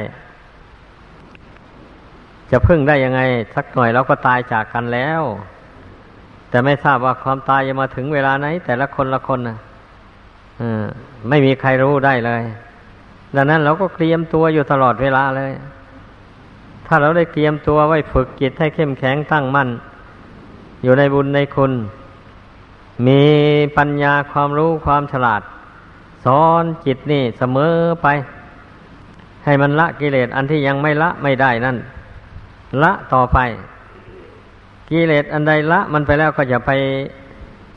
[2.50, 3.20] จะพึ่งได้ยังไง
[3.54, 5.22] สักหน่อยเราก็ตายจากกันแล้ว
[6.50, 9.58] แต่ไม่ทราบว่าความตายจะมาถึงเวลาไหน แต่ละคนละคนนะ
[11.28, 12.42] ไม่มีใครรู้ได้เลย
[13.36, 15.52] ดังนั้นเราก็เตรียมตัวอยู่ตลอดเวลาเลย
[16.86, 19.68] ถ้าเราได้เตรียมตัวไว้ฝึกจิตให้เข้มแข็งตั้งมั่น
[20.82, 21.72] อยู่ในบุญในคุณ
[23.06, 23.22] มี
[23.76, 25.42] ปัญญาความรู้ความฉลาด
[26.24, 28.06] สอนจิตนี่เสมอไป
[29.44, 31.76] ให้มันละกิเลสอันที่ยังไม่ละไม่ได้นั่น
[32.82, 33.38] ละต่อไป
[34.90, 36.70] กิเลสอันใดละมันไปแล้วก็จะไป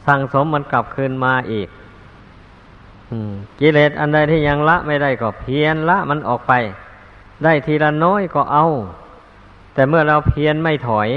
[0.08, 1.68] สั่งสมมันกลับคืนมาอีก
[3.60, 6.54] กิเลสอันใดที่ยังละไม่ได้ก็เพียนละมันออกไป
[7.44, 8.66] ได้ทีละน้อยก็เอา
[9.74, 11.10] แต่เมื่อเราเพียนไม่ถอย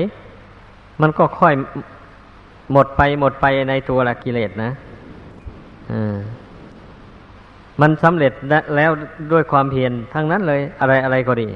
[1.00, 1.54] มันก็ค่อย
[2.72, 4.70] หมดไปหมดไปในตัวละกิเลสนะ
[5.90, 5.94] อ
[7.80, 8.32] มันสำเร็จ
[8.76, 8.90] แล้ว
[9.32, 11.48] ด้วยความเพียรทั้งนั้นเลย อะไรอะไรก็ดี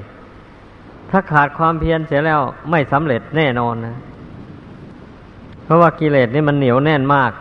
[1.09, 3.95] ถ้าขาดความเพียรเสียแล้วไม่สำเร็จแน่นอนนะ
[5.63, 7.31] เพราะว่ากิเลสนี่มันเหนียวแน่นมาก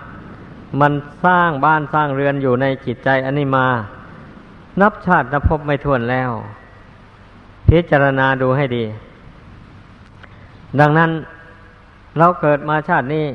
[0.80, 0.92] มัน
[1.24, 3.66] สร้างบ้านสร้างเรือนอยู่ในจิตใจอันนี้มา
[4.80, 6.30] นับชาตินับพบไม่ถ้วนแล้ว
[7.68, 8.84] พิจารณาดูให้ดี
[10.80, 11.10] ดังนั้น
[12.18, 13.26] เราเกิดมาชาตินี้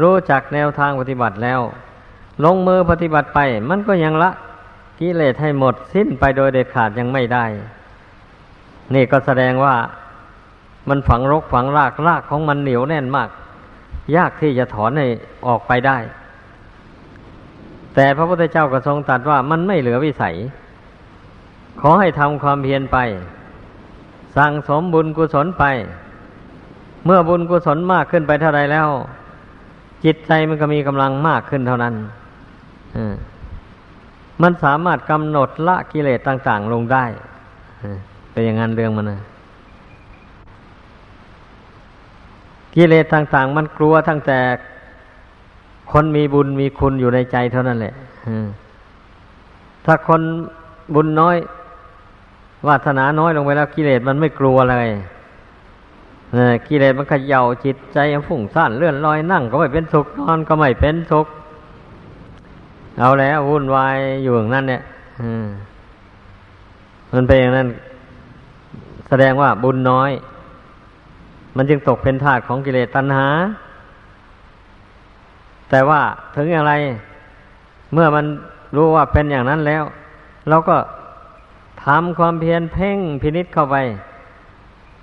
[0.00, 1.60] รู้จักแนวทางปฏิบัติแล้ว
[2.44, 3.38] ลงมือปฏิบัติไป
[3.70, 4.30] มันก็ยังละ
[5.00, 7.44] กิเลสให้หมดสิ้นไปโดยเด็ดขาดยังไม่ได้
[8.94, 9.76] นี่ก็แสดงว่า
[10.88, 13.28] มันฝังรกฝังรากรากของมันเหนียวแน่นมาก
[14.16, 15.06] ยากที่จะถอนให้
[15.46, 15.98] ออกไปได้
[17.94, 20.36] แต่พระพุทธเจ้าก็ทรงตรัสว่ามันไม่เหลือวิสัย
[21.80, 22.98] ขอให้ทำความเพียรไป
[24.36, 25.64] สั่งสมบุญกุศลไป
[27.04, 28.88] เมื่อบุญกุศลมากขึ้นไปเท่าไรแล้ว
[30.04, 31.94] จิตใจมันก็มีกำลังมากขึ้นเท่านั้น
[34.42, 37.04] มันสามารถกำหนดละกิเลสต่าง ๆ ลงได้
[38.30, 39.18] เป็นอย่างนั้นเรื่องมันนะ
[42.74, 44.38] กิเลสต่างๆ มันกลัวทั้งแต่
[45.90, 47.94] คนมีบุญมีคุณอยู่ในใจเท่านั้นแหละ
[49.84, 50.20] ถ้าคน
[50.94, 51.36] บุญน้อย
[52.66, 54.90] วาสนาน้อยลงไปแล้วกิเลสมันไม่กลัวเลย
[56.68, 61.26] กิเลสมันขย่าจิตใจฝุ่งซ่านเลื่อนลอยนั่ง ก็ไม่เป็นสุขนอนก็ไม่เป็นสุข
[63.00, 64.82] เอาแล้ววุ่นวายอยู่อย่างนั้นเนี่ย
[67.12, 67.68] มันเป็นอย่างนั้น
[69.10, 70.10] แสดงว่าบุญน้อย
[71.56, 73.28] มันจึงตกเป็นทาสของกิเลสตัณหา
[75.70, 76.00] แต่ว่า
[76.36, 76.74] ถึงอย่างไร
[77.92, 78.24] เมื่อมัน
[78.76, 79.82] รู้ว่าเป็นอย่างนั้นแล้ว
[80.48, 80.76] เราก็
[81.84, 83.76] ทำความเพียรเพ่งพินิษเข้าไป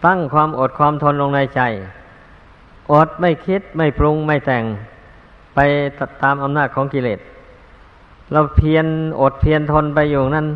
[0.05, 1.61] ตั้งความอดความทนลงในใจ
[2.91, 4.63] อดไม่คิดไม่ปรุงไม่แต่ง
[5.55, 5.59] ไป
[6.23, 7.19] ตามอำนาจของกิเลส
[8.31, 8.85] เราเพียร
[9.21, 10.47] อดเพียรทนไปอยู่นั้น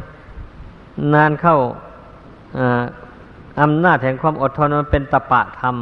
[1.13, 1.57] นานเข้า
[3.59, 5.75] อำนาจแห่งความอดทนมันเป็นตะปะธรรม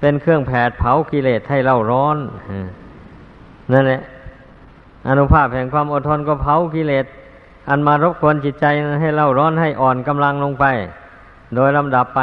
[0.00, 2.16] เป็นเครื่องแผดเผากิเลสให้เราร้อน
[3.72, 4.00] นั่นแหละ
[5.08, 7.06] อนุภาพแห่งความอดทนก็เผากิเลส
[7.68, 8.66] อันมารบกวนจิตใจ
[9.00, 10.64] ให้เล่าร้อนให้อ่อนกำลังลงไป
[11.54, 12.20] โดยลำดับไป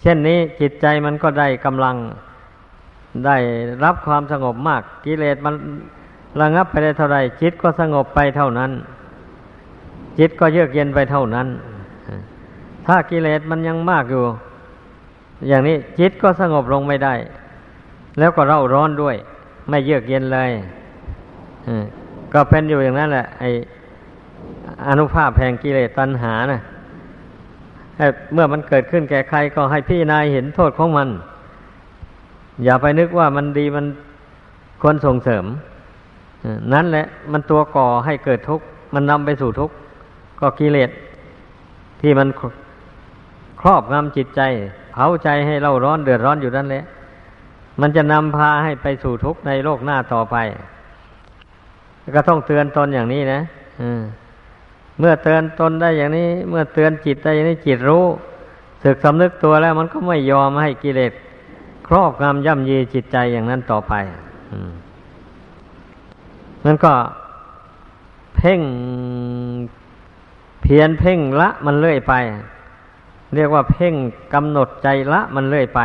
[0.00, 1.96] เช่นนี้จิตใจมันก็ได้กำลัง
[3.26, 3.36] ได้
[3.84, 5.54] รับความสงบมาก กิเลสมัน
[6.40, 8.70] ระงับไปได้เท่าไรจิตก็สงบไปเท่านั้น
[10.18, 11.48] จิตก็เยือกเย็นไปเท่านั้น
[12.86, 14.24] ถ้ากิเลสมันยังมากอยู่
[15.48, 17.14] อย่างนี้จิตก็สงบลงไม่ได้
[18.18, 19.16] แล้วก็เร่าร้อนด้วย
[19.68, 20.50] ไม่เยือกเย็นเลย
[22.32, 23.44] ก็เป็นอยู่อย่างนั้นแหละ ไอ
[24.88, 31.08] อนุภาพแห่งกิเลสตัณหานะ่ะเมื่อมันเกิดขึ้นแก่ใครก็ให้พี่นายเห็นโทษของมัน
[32.64, 33.86] อย่าไปนึกว่ามันดีมัน
[34.82, 35.44] ควรส่งเสริม
[36.72, 38.64] นั่นแหละ มันตัวก่อให้เกิดทุกข์
[38.94, 39.74] มันนำไปสู่ทุกข์
[40.40, 40.90] ก็กิเลส
[42.00, 42.28] ที่มัน
[43.60, 44.40] ครอบงำจิตใจ
[44.92, 46.84] เผาใจให้เล่าร้อนเดือดร้อนอยู่นั่นแหละ
[47.80, 50.36] มันจะนำพาให้ไปสู่ทุกข์ในโลกหน้าต่อไป
[52.16, 53.40] ก็ต้องเตือนตนอย่างนี้นะ
[54.98, 58.04] เมื่อเตือนตนได้อย่างนี้ เมื่อเตือนจิตได้อย่างนี้จิตรู้
[58.82, 61.12] สึกสำนึกตัวแล้ว มันก็ไม่ยอมให้กิเลส
[61.86, 63.92] ครอบงำย่ำยีจิตใจอย่างนั้นต่อไป
[64.50, 64.72] อืม
[66.64, 66.92] มันก็
[68.36, 68.60] เพ่ง
[70.62, 72.14] เพียนเพ่งละมันเลื่อยไป
[73.34, 73.94] เรียกว่าเพ่ง
[74.34, 75.80] กำหนดใจละมันเลื่อยไป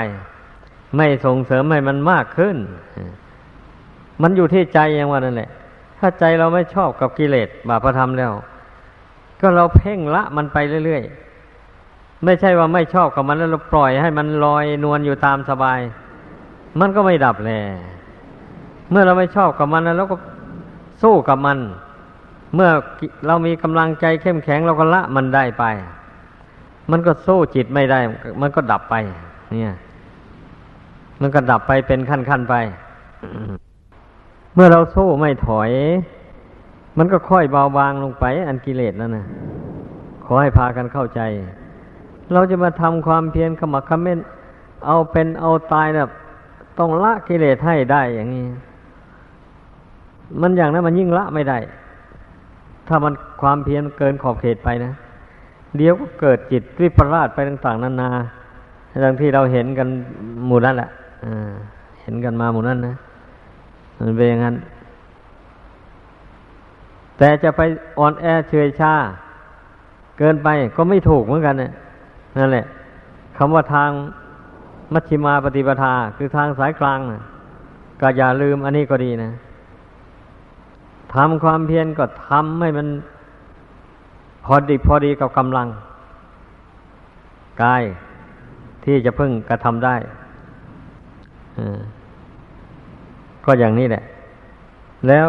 [0.96, 2.58] ไม่ส่งเสริมให้มันมากขึ้น
[4.22, 5.50] มันอยู่ที่ใจอย่างว่านั่นแหละ
[6.00, 8.32] ถ้าใจเราไม่ชอบกับกิเลสบาปธรรมแล้ว
[9.42, 15.80] ก็เราเพ่งละมันไปเรื่อยๆ ไม่ใช่ว่าไม่ชอบกับมันแล้วเราปล่อยให้มันลอยนวลอยู่ตามสบาย
[16.80, 17.52] มันก็ไม่ดับแล
[18.92, 20.18] เมื่อเราไม่ชอบกับมันแล้วเราก็
[21.02, 21.58] สู้กับมัน
[22.56, 22.70] เมื่อ
[23.28, 25.64] เรามีกำลังใจเข้มแข็งเราก็ละมันได้ไป
[26.92, 28.00] มันก็สู้จิตไม่ได้
[28.42, 28.96] มันก็ดับไป
[29.52, 29.74] เนี่ย
[31.22, 32.56] มันก็ดับไปเป็นขั้นๆไป
[34.54, 35.72] เมื่อเราสู้ไม่ถอย
[36.98, 39.26] มันก็ค่อยเบาบางลงไป อันกิเลสนั่นนะ
[40.26, 41.22] ขอให้พากันเข้าใจ
[42.34, 44.20] เราจะมาทำความเพียรขมักขม้น
[44.86, 46.10] เอาเป็นเอาตายแบบ
[46.80, 48.46] ต้องละกิเลสให้ได้อย่างนี้
[50.42, 51.58] มันอย่างนั้นมันยิ่งละไม่ได้
[52.88, 54.92] ถ้ามันความเพียรเกินขอบเขตไปนะ
[55.78, 58.10] เดี๋ยวก็เกิดจิตวิปลาสไปต่างๆนานา
[59.04, 59.88] ดังที่เราเห็นกัน
[60.48, 60.90] หมู่นั้นแหละ
[62.02, 62.96] เห็นกันมาหมู่นั้นนะ
[64.00, 64.56] มันเป็นอย่างนั้น
[67.18, 67.62] แต่จะไป
[68.00, 68.94] อ่อนแอเฉยชา
[70.18, 71.72] เกินไปก็ไม่ถูกเหมือนกันเนี่ย
[72.38, 72.66] นั่นแหละ
[73.38, 73.90] คำว่าทาง
[74.94, 77.22] มัชชิมาปฏิปทา คือทางสายกลางนะ
[78.02, 79.32] ก็อย่าลืมอันนี้ก็ดีนะ
[81.14, 82.88] ทำความเพียรก็ทำให้มัน
[84.46, 85.68] พอดีพอดีกับกำลัง
[87.64, 87.84] กาย
[88.84, 89.96] ที่จะพึ่งกระทำได้
[93.46, 94.04] ก็อย่างนี้แหละ
[95.08, 95.28] แล้ว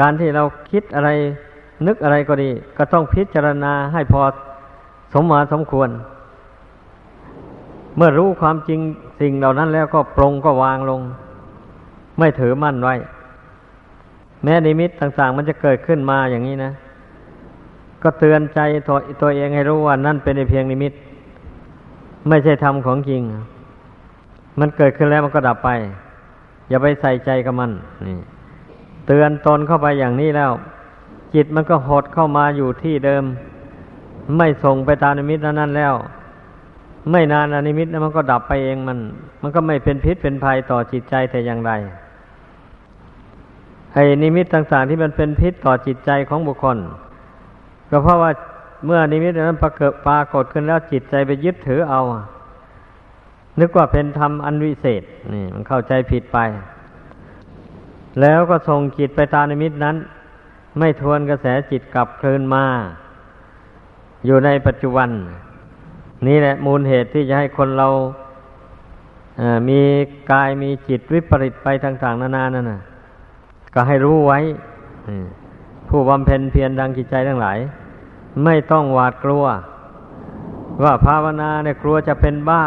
[0.00, 1.10] การที่เราคิดอะไร
[1.86, 4.22] นึกอะไรก็ดี ก็ต้องพิจารณาให้พอ
[5.14, 5.88] สมมาสมควร
[7.96, 8.80] เมื่อรู้ความจริง
[9.20, 11.00] สิ่งเหล่านั้นแล้วก็ปรงก็วางลง
[12.18, 12.94] ไม่ถือมั่นไว้
[14.42, 16.72] แม้นิมิตต่าง ๆ มันจะเกิดขึ้นมาอย่างนี้นะ
[18.04, 20.92] ก็เตือนใจตัวตัวเองให้รู้ว่านั่นเป็นเพียงนิมิต
[22.28, 23.22] ไม่ใช่ธรรมของจริง
[24.60, 25.70] มันเกิดขึ้นแล้วมันก็ดับไป
[26.68, 27.70] อย่าไปใส่ใจกับมัน
[28.06, 28.18] นี่
[29.06, 30.50] เตือนตนเข้าไปอย่างนี้แล้ว
[31.34, 33.24] จิตมันก็หดเข้ามาอยู่ที่เดิม
[34.36, 35.94] ไม่ส่งไปตามนิมิตนั้นแล้ว
[37.10, 38.98] ไม่นานอนิมิตนั้นมันก็ดับไปเองมัน
[39.42, 41.72] มันก็ไม่เป็นพิษเป็นภัยต่อจิตใจแต่อย่างใด
[43.92, 46.78] ไอ้นิมิตต่าง ๆ ที่มันเป็นพิษต่อจิตใจของบุคคล
[47.94, 48.30] ก็เพราะว่า
[48.86, 52.00] เมื่อนิมิตนั้นปรากฏปรากฏขึ้นแล้วจิตใจไปยึดถือเอา
[53.60, 55.02] นึกว่าเป็นธรรมอันวิเศษ
[55.32, 56.38] นี่มันเข้าใจผิดไป
[58.20, 59.96] แล้วก็ส่งจิตไปตามนิมิตนั้น
[60.78, 62.64] ไม่ทวนกระแสจิตกลับคืนมา
[64.26, 65.08] อยู่ในปัจจุบัน
[66.26, 67.88] นี่แหละมูลเหตุที่จะให้คนเรา
[69.68, 69.80] มี
[70.30, 72.80] กายมีจิตวิปริตไปต่างๆนานานั่นนะ
[73.74, 74.38] ก็ให้รู้ไว้
[75.88, 77.58] ผู้บำเพ็ญเพียรดังจิตใจทั้งหลาย
[78.44, 79.44] ไม่ต้องหวาดกลัว
[80.82, 82.64] ว่าภาวนาเนี่ยกลัวจะเป็นบ้า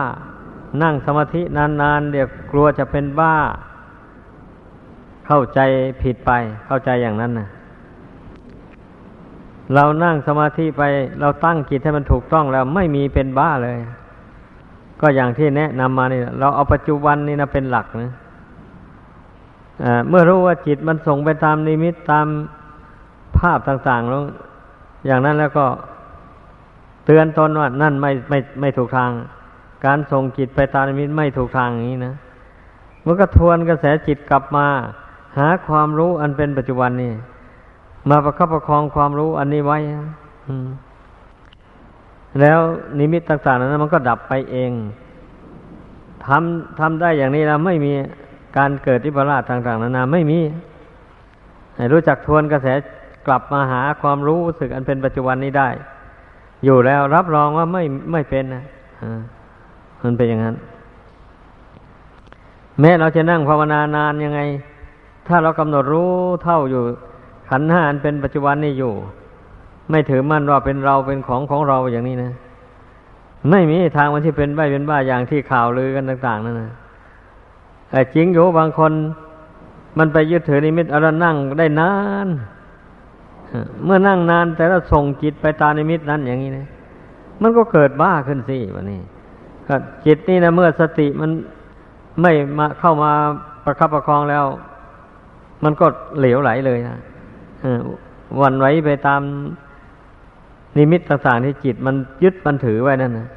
[0.82, 3.36] นั่งสมาธินานๆเดี๋ยวกลัวจะเป็นบ้า
[5.28, 5.60] เข้าใจ
[6.02, 6.32] ผิดไป
[6.66, 7.48] เข้าใจอย่างนั้นนะ
[9.74, 10.84] เรานั่งสมาธิไป
[11.22, 13.78] เราตั้งจิตให้มันถูกต้องแล้ว ไม่มีเป็นบ้าเลย
[15.02, 18.12] ก็อย่างที่แนะนำมานี่เราเอาปัจจุบันนี่นะเป็นหลักนะ
[20.10, 22.28] เมื่อรู้ว่าจิตมันส่งไปตามนิมิตตาม
[23.38, 24.24] ภาพต่างๆแล้ว
[25.08, 25.66] อย่างนั้นแล้วก็
[27.06, 29.12] เตือนตนว่านั่นไม่ไม่ไม่ถูกทาง
[29.86, 32.16] การส่งจิตไปตามนิมิตไม่ถูกทางอย่างนี้นะ
[33.06, 34.68] มันก็ทวนกระแสจิตกลับมา
[35.38, 37.14] หาความรู้อันเป็นปัจจุบันนี่
[38.10, 39.78] มาประคับประคองความรู้อันนี้ไว้
[42.40, 42.60] แล้ว
[43.00, 44.72] นิมิตต่างๆนั้นมันก็ดับไปเอง
[46.26, 47.92] ทำทำได้อย่างนี้แล้วไม่มี
[48.58, 50.40] การเกิดวิปลาสต่างๆนานาไม่มี
[51.76, 52.68] ให้รู้จักทวนกระแส
[53.28, 55.70] กลับมาหาความรู้สึกอันเป็นปัจจุบันนี้ได้
[56.66, 58.64] อยู่แล้วรับรองว่าไม่ไม่เป็นนะ
[60.04, 60.56] มันเป็นอย่างนั้น
[62.80, 64.42] แม้เราจะนั่งภาวนานานยังไง
[65.28, 66.12] ถ้าเรากำหนดรู้
[66.44, 66.84] เท่าอยู่
[67.50, 68.94] ขันห้าอันเป็นปัจจุบันนี้อยู่
[69.90, 72.32] ไม่ถือมั่นว่าเป็นเราเป็นของของเราอย่างนี้นะ
[73.50, 76.72] ไม่มีทางมันที่เป็นใบเป็นบ้าอย่างที่ข่าวลือกันต่าง ๆนั่นนะ
[77.90, 78.92] แต่จริงอยู่บางคน
[79.98, 81.92] มันไปยึดถือนิมิตอาแล้วนั่งได้นา
[82.26, 82.28] น
[83.86, 86.68] เมื่อนั่งนานแต่เราส่งจิตไปตามนิมิตนั้นอย่างนี้นะ
[87.42, 89.00] มันก็เกิดบ้าขึ้นสิวันนี้
[90.06, 91.32] จิตนี่นะเมื่อสติมัน
[92.22, 93.12] ไม่มาเข้ามา
[93.64, 94.46] ประคับประคองแล้ว
[95.64, 95.86] มันก็
[96.20, 96.98] เหลวไหลเลยนะ
[98.42, 99.22] วันไหวไปตาม
[100.78, 103.28] นิมิตต่างๆที่จิตมันยึดมันถือไว้นั่นนะ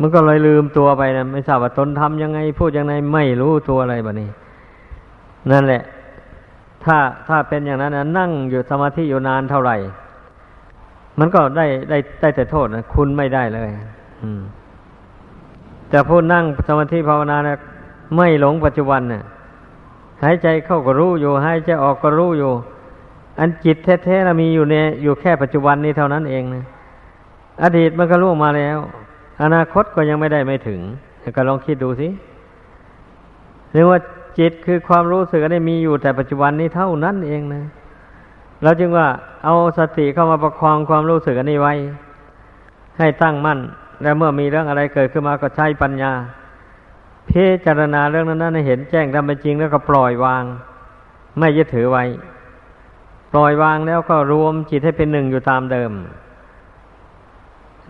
[0.00, 4.28] มันก็เลยลืมตัวไปนะไม่ทราบว่าตนทำยังไง พูดยังไงไม่รู้ตัวอะไรแบบนี้
[5.50, 5.82] นั่นแหละ
[6.84, 9.76] ถ้าถ้าเป็นอย่างนั้นนะนั่งอยู่สมาธิอยู่นานเท่าไหร่
[11.18, 13.68] มันก็ได้ได้ได้แต่โทษนะคุณไม่ได้เลย
[14.22, 14.42] อืม
[15.90, 17.56] แต่พูดนั่งสมาธิภาวนานะ
[18.16, 19.22] ไม่หลงปัจจุบันเนะ่ย
[20.22, 22.52] หายใจเข้าก็รู้อยู่หายใจออกก็รู้อยู่
[23.38, 26.64] อันจิตแท้ๆเรามีอยู่ในอยู่แค่ปัจจุบันนี้เท่านั้นเองนะ
[27.62, 28.78] อดีตมันก็ล่วงมาแล้ว
[29.42, 30.80] อนาคตก็ยังไม่ได้ไม่ถึง
[31.36, 32.08] ก็ลองคิดดูสิ
[33.72, 33.98] เรียกว่า
[34.38, 37.64] จิตคือความรู้สึกนี่มีอยู่แต่ปัจจุบันนี้เท่านั้นเองนะ
[38.62, 39.06] เราจึงว่า
[39.44, 41.74] เอาสติเข้ามาประคองความรู้สึกอันนี้ไว้
[42.98, 43.58] ให้ตั้งมั่น
[44.02, 46.12] แล้วเมื่อมีเรื่องอะไรเกิดขึ้นมาก็ใช้ปัญญา
[47.28, 50.44] พิจารณาเรื่องนั้นให้เห็นแจ้งตามเป็นจริงแล้วก็ปล่อยวาง
[51.38, 52.04] ไม่ยึดถือไว้
[53.32, 55.90] ปล่อยวางแล้วก็รวมจิตให้เป็นหนึ่งอยู่ตามเดิม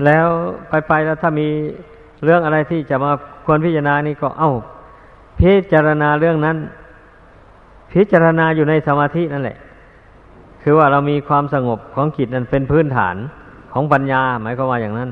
[0.05, 0.26] แล้ว
[0.68, 1.48] ไปไปแล้วถ้ามี
[2.24, 3.12] เรื่องอะไรที่จะมา
[3.44, 4.52] ควรพิจารณานี่ก็เอา้า
[5.42, 6.57] พิจารณาเรื่องนั้น
[7.92, 9.59] พิจารณาอยู่ในสมาธินั่นแหละ
[10.62, 13.16] คือว่าเรามีความสงบของจิตนั้นเป็นพื้นฐาน
[13.72, 15.11] ของปัญญา หมายความว่าอย่างนั้น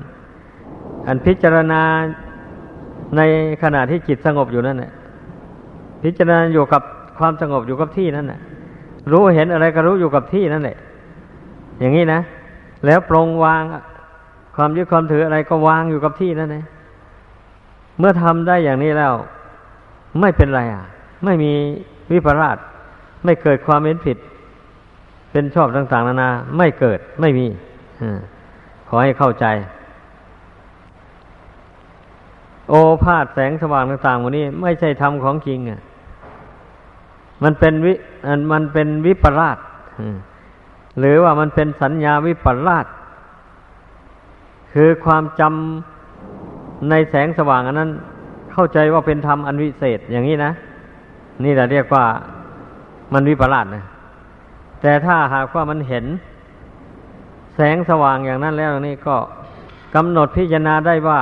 [1.06, 1.82] อันพิจารณา
[3.16, 3.20] ใน
[3.62, 4.92] ขณะที่จิตสงบอยู่นั่นแหละ
[6.04, 6.82] พิจารณาอยู่กับ
[7.18, 8.40] ความสงบอยู่กับที่นั่นแหละ
[9.12, 10.76] รู้เห็นอะไรก็รู้อยู่กับที่นั่นแหละ
[11.80, 12.20] อย่างนี้นะ
[12.86, 13.62] แล้วปรงวาง
[14.56, 16.64] ความยึดความถืออะไรก็วางอยู่กับที่นั่นเอง
[17.98, 19.14] เมื่อทำได้อย่างนี้แล้ว
[20.20, 20.84] ไม่เป็นไรอะ
[21.24, 21.52] ไม่มี
[22.10, 22.56] วิปลาส
[23.24, 24.16] ไม่เกิดความเห็นผิด
[25.30, 27.46] เป็นชอบต่าง ๆ นานา ไม่เกิดไม่มี
[28.00, 28.02] อ
[28.88, 29.46] ขอให้เข้าใจ
[32.68, 35.80] โอภาษแสงสว่างต่างๆวันนี้ ไม่ใช่ธรรมของจริงอะ
[37.42, 37.94] มันเป็นวิ
[38.52, 39.58] มันเป็นวิปลาส
[40.98, 42.86] หรือว่ามันเป็นสัญญาวิปลาส
[44.72, 47.90] คือความจำในแสงสว่างอันนั้น
[48.52, 50.52] เข้าใจว่าเป็นธรรมอันวิเศษอย่างนี้นะ
[51.44, 52.04] นี่แหละเรียกว่า
[53.12, 53.84] มันวิปลาสนะ
[54.82, 56.04] แต่ถ้าหากว่ามันเห็น
[57.56, 59.16] แสงสว่างอย่างนั้นแล้วนี่ก็
[59.94, 61.20] กำหนดพิจารณาได้ว่า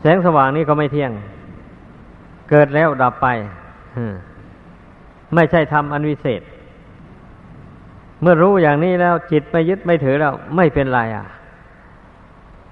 [0.00, 1.12] แสงสว่างนี้ก็ไม่เที่ยง
[2.50, 3.26] เกิดแล้วดับไป
[5.34, 6.42] ไม่ใช่ทำอันวิเศษ
[8.22, 11.26] เมื่อรู้อย่างนี้แล้วจิตไม่ยึดไม่ถือแล้ว ไม่เป็นไรอะ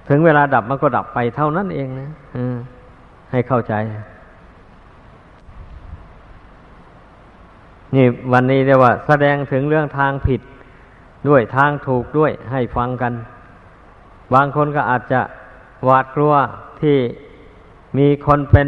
[0.09, 2.09] ถึงเวลาดับมันก็ดับไปเท่านั้นเองนะ
[3.31, 3.73] ให้เข้าใจ
[7.95, 10.41] นี่วันนี้เรียกว่า แสดงถึงเรื่องทางผิด
[11.27, 13.13] ด้วยทางถูกด้วยให้ฟังกัน
[14.33, 15.21] บางคนก็อาจจะ
[15.85, 16.33] หวาดกลัว
[16.81, 16.97] ที่
[17.97, 18.67] มีคนเป็น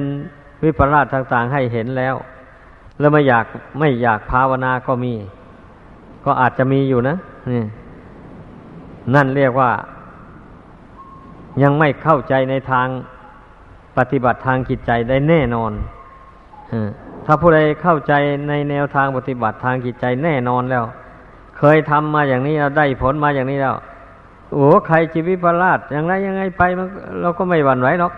[0.64, 2.16] วิปลาสต่าง ๆ ให้เห็นแล้ว
[3.00, 3.46] แล้วไม่อยาก
[3.80, 5.14] ไม่อยากภาวนาก็มี
[6.26, 7.16] ก็อาจจะมีอยู่นะ
[7.52, 7.64] นี่
[9.16, 9.72] นั่นเรียกว่า
[11.64, 12.88] ยังไม่เข้าใจในทาง
[13.98, 15.72] ปฏิบัติทางจิตใจได้แน่นอน
[17.26, 18.14] ถ้าผู้ใดเข้าใจ
[18.48, 20.84] ในแนวทางปฏิบัติทางจิตใจแน่นอนแล้ว
[21.58, 23.76] เคยทำมาอย่างนี้ได้ผลมาอย่างนี้แล้ว
[24.54, 26.88] โอ้ใครชีวิตประลาดอย่างไรยังไงไปมัน
[27.22, 28.14] เราก็ไม่หวั่นไหวหรอก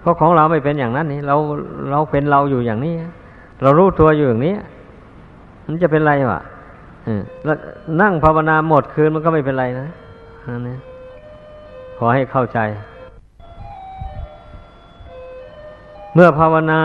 [0.00, 1.36] เพราะของเราไม่เป็นอย่างนั้นนี่เรา
[1.90, 2.94] เราเป็นเราอยู่อย่างนี้
[3.62, 4.54] เรารู้ตัวอยู่อย่างนี้
[5.66, 6.40] มันจะเป็นไรวะ
[7.44, 7.58] แล้ว
[8.02, 9.88] นั่งภาวนาหมดคืนมันก็ไม่เป็นไรนะ
[10.44, 10.76] อันนี้
[11.98, 12.58] ขอให้เข้าใจ
[16.20, 16.82] มื่อภาวนา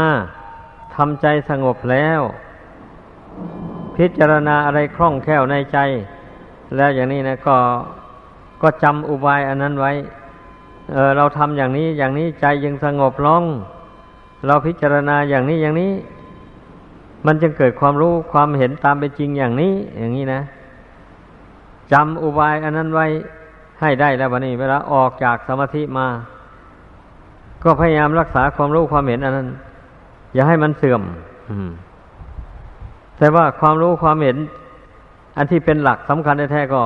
[0.95, 2.21] ทำใจสงบแล้ว
[3.97, 5.77] พิจารณาอะไรคล่องแคล่วในใจ
[6.75, 7.55] แล้วอย่างนี้นะก็
[8.61, 9.91] ก็จำอุบายอันนั้นไว้
[10.91, 13.43] เออเราทำอย่างนี้อย่างนี้ใจยังสงบลง
[14.47, 15.91] เราพิจารณาอย่างนี้อย่างนี้
[17.25, 20.41] มันจึงเกิดความรู้ความเห็นตามเป็นจริงอย่างนี้ อย่างนี้นะ
[21.91, 23.05] จำอุบายอันนั้นไว้
[23.79, 26.07] ให้ได้แล้ววันนี้ เวลาออกจากสมาธิมา
[27.63, 29.49] ก็พยายามรักษาความรู้ความเห็นอันนั้น
[30.33, 31.01] อย่าให้มันเสื่อม
[33.17, 34.37] แต่ว่าความรู้ความเห็น
[35.37, 36.81] อันที่เป็นหลักสำคัญแท้ๆก็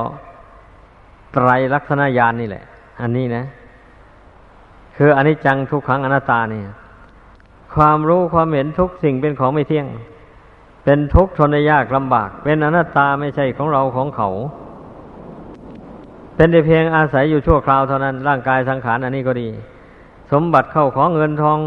[1.32, 2.64] ไตรลักษณญาณนนี่แหละ
[3.00, 3.44] อันนี้นะ
[4.96, 6.64] คืออนิจจังทุกขังอนัตตาเนี่ย
[7.74, 9.86] ความรู้ความเห็นทุกสิ่งเป็นของไม่เที่ยง
[10.84, 14.30] เป็นทุกข์ทนยากลำบาก เป็นอนัตตาไม่ใช่ของเราของเขา
[16.36, 19.48] เป็นแต่เพียงอาศัยอยู่ชั่วคราวเท่านั้น ร่างกายสังขารอันนี้ก็ดี
[20.32, 21.58] สมบัติเข้าของเงินทอง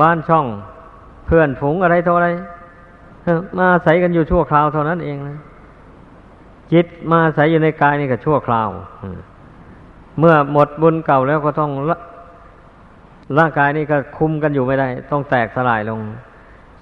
[0.00, 0.46] บ้านช่อง
[1.26, 2.28] เพื่อนฝูงอะไรเท่าไร
[3.56, 5.38] มาอาศัยกันอยู่ชั่วคราวเท่านั้นเองนะ
[6.72, 8.68] จิตมาอาศัยอยู่ในกายนี่ก็ชั่วคราว
[10.18, 11.70] เมื่อหมดบุญเก่าแล้วก็ต้อง
[13.38, 16.00] ร่างกายนี่ก็คุมกันอยู่ไม่ได้ ต้องแตกสลายลง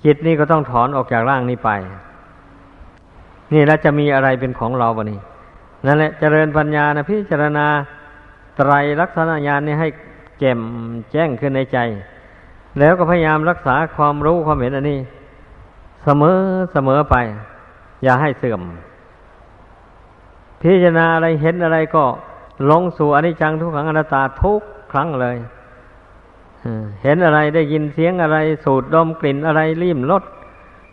[0.04, 1.70] จิตนี่ก็ต้องถอนออกจากร่างนี้ไป
[3.52, 5.18] นี่แล้วจะมีอะไรเป็นของเราบ่นี้
[5.86, 7.66] นั่นแหละเจริญปัญญานะพิจารณา
[8.56, 9.88] ไตรลักษณญาณนี่ให้
[10.42, 10.60] แจ่ม
[11.12, 11.78] แจ้งขึ้นในใจ
[12.78, 15.00] แล้วก็พยายามรักษาความรู้ความเห็นอันนี้
[16.04, 16.36] เสมอ
[16.72, 17.16] เสมอไป
[18.04, 18.62] อย่าให้เสื่อม
[20.62, 22.04] พิจารณาอะไรเห็นอะไรก็
[22.70, 24.60] ลงสู่อนิจจังทุกขังอนัตตาทุก
[24.92, 25.36] ครั้งเลย
[27.02, 30.22] เห็นอะไรได้ยินเสียงอะไร สูดดมกลิ่นอะไรริมรส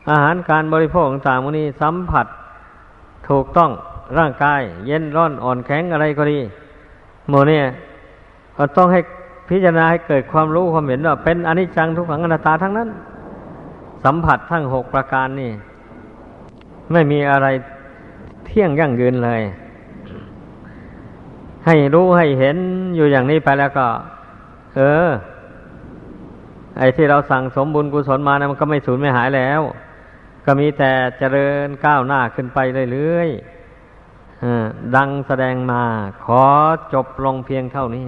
[0.09, 2.27] อาหารการบริโภคต่างๆวกนี้สัมผัส
[3.27, 3.71] ถูกต้อง
[4.17, 6.39] ร่างกาย เย็นร้อนอ่อนแข็งอะไรก็ดี
[7.29, 7.63] โมเนี่ย
[8.57, 8.99] ก็ต้องให้
[9.49, 12.89] พิจารณาให้เกิดความรู้ความเห็นว่าเป็นอนิจจังทุกขังอนัตตาทั้งนั้น
[14.03, 15.51] สัมผัสทั้งหกประการนี่
[16.91, 17.47] ไม่มีอะไร
[18.45, 19.41] เที่ยงยั่งยืนเลย
[21.65, 22.57] ให้รู้ให้เห็น
[22.95, 23.87] อยู่อย่างนี้ไปแล้วก็
[24.75, 25.09] เออ
[26.77, 29.61] ไอ้ที่เราสั่งสมบุญกุศลมานะมันก็ไม่สูญไม่หายแล้ว
[30.45, 32.59] ก็มีแต่เจริญก้าวหน้าขึ้นไป
[32.91, 35.83] เรื่อยๆดังแสดงมา
[36.23, 36.43] ขอ
[36.93, 38.07] จบลงเพียงเท่านี้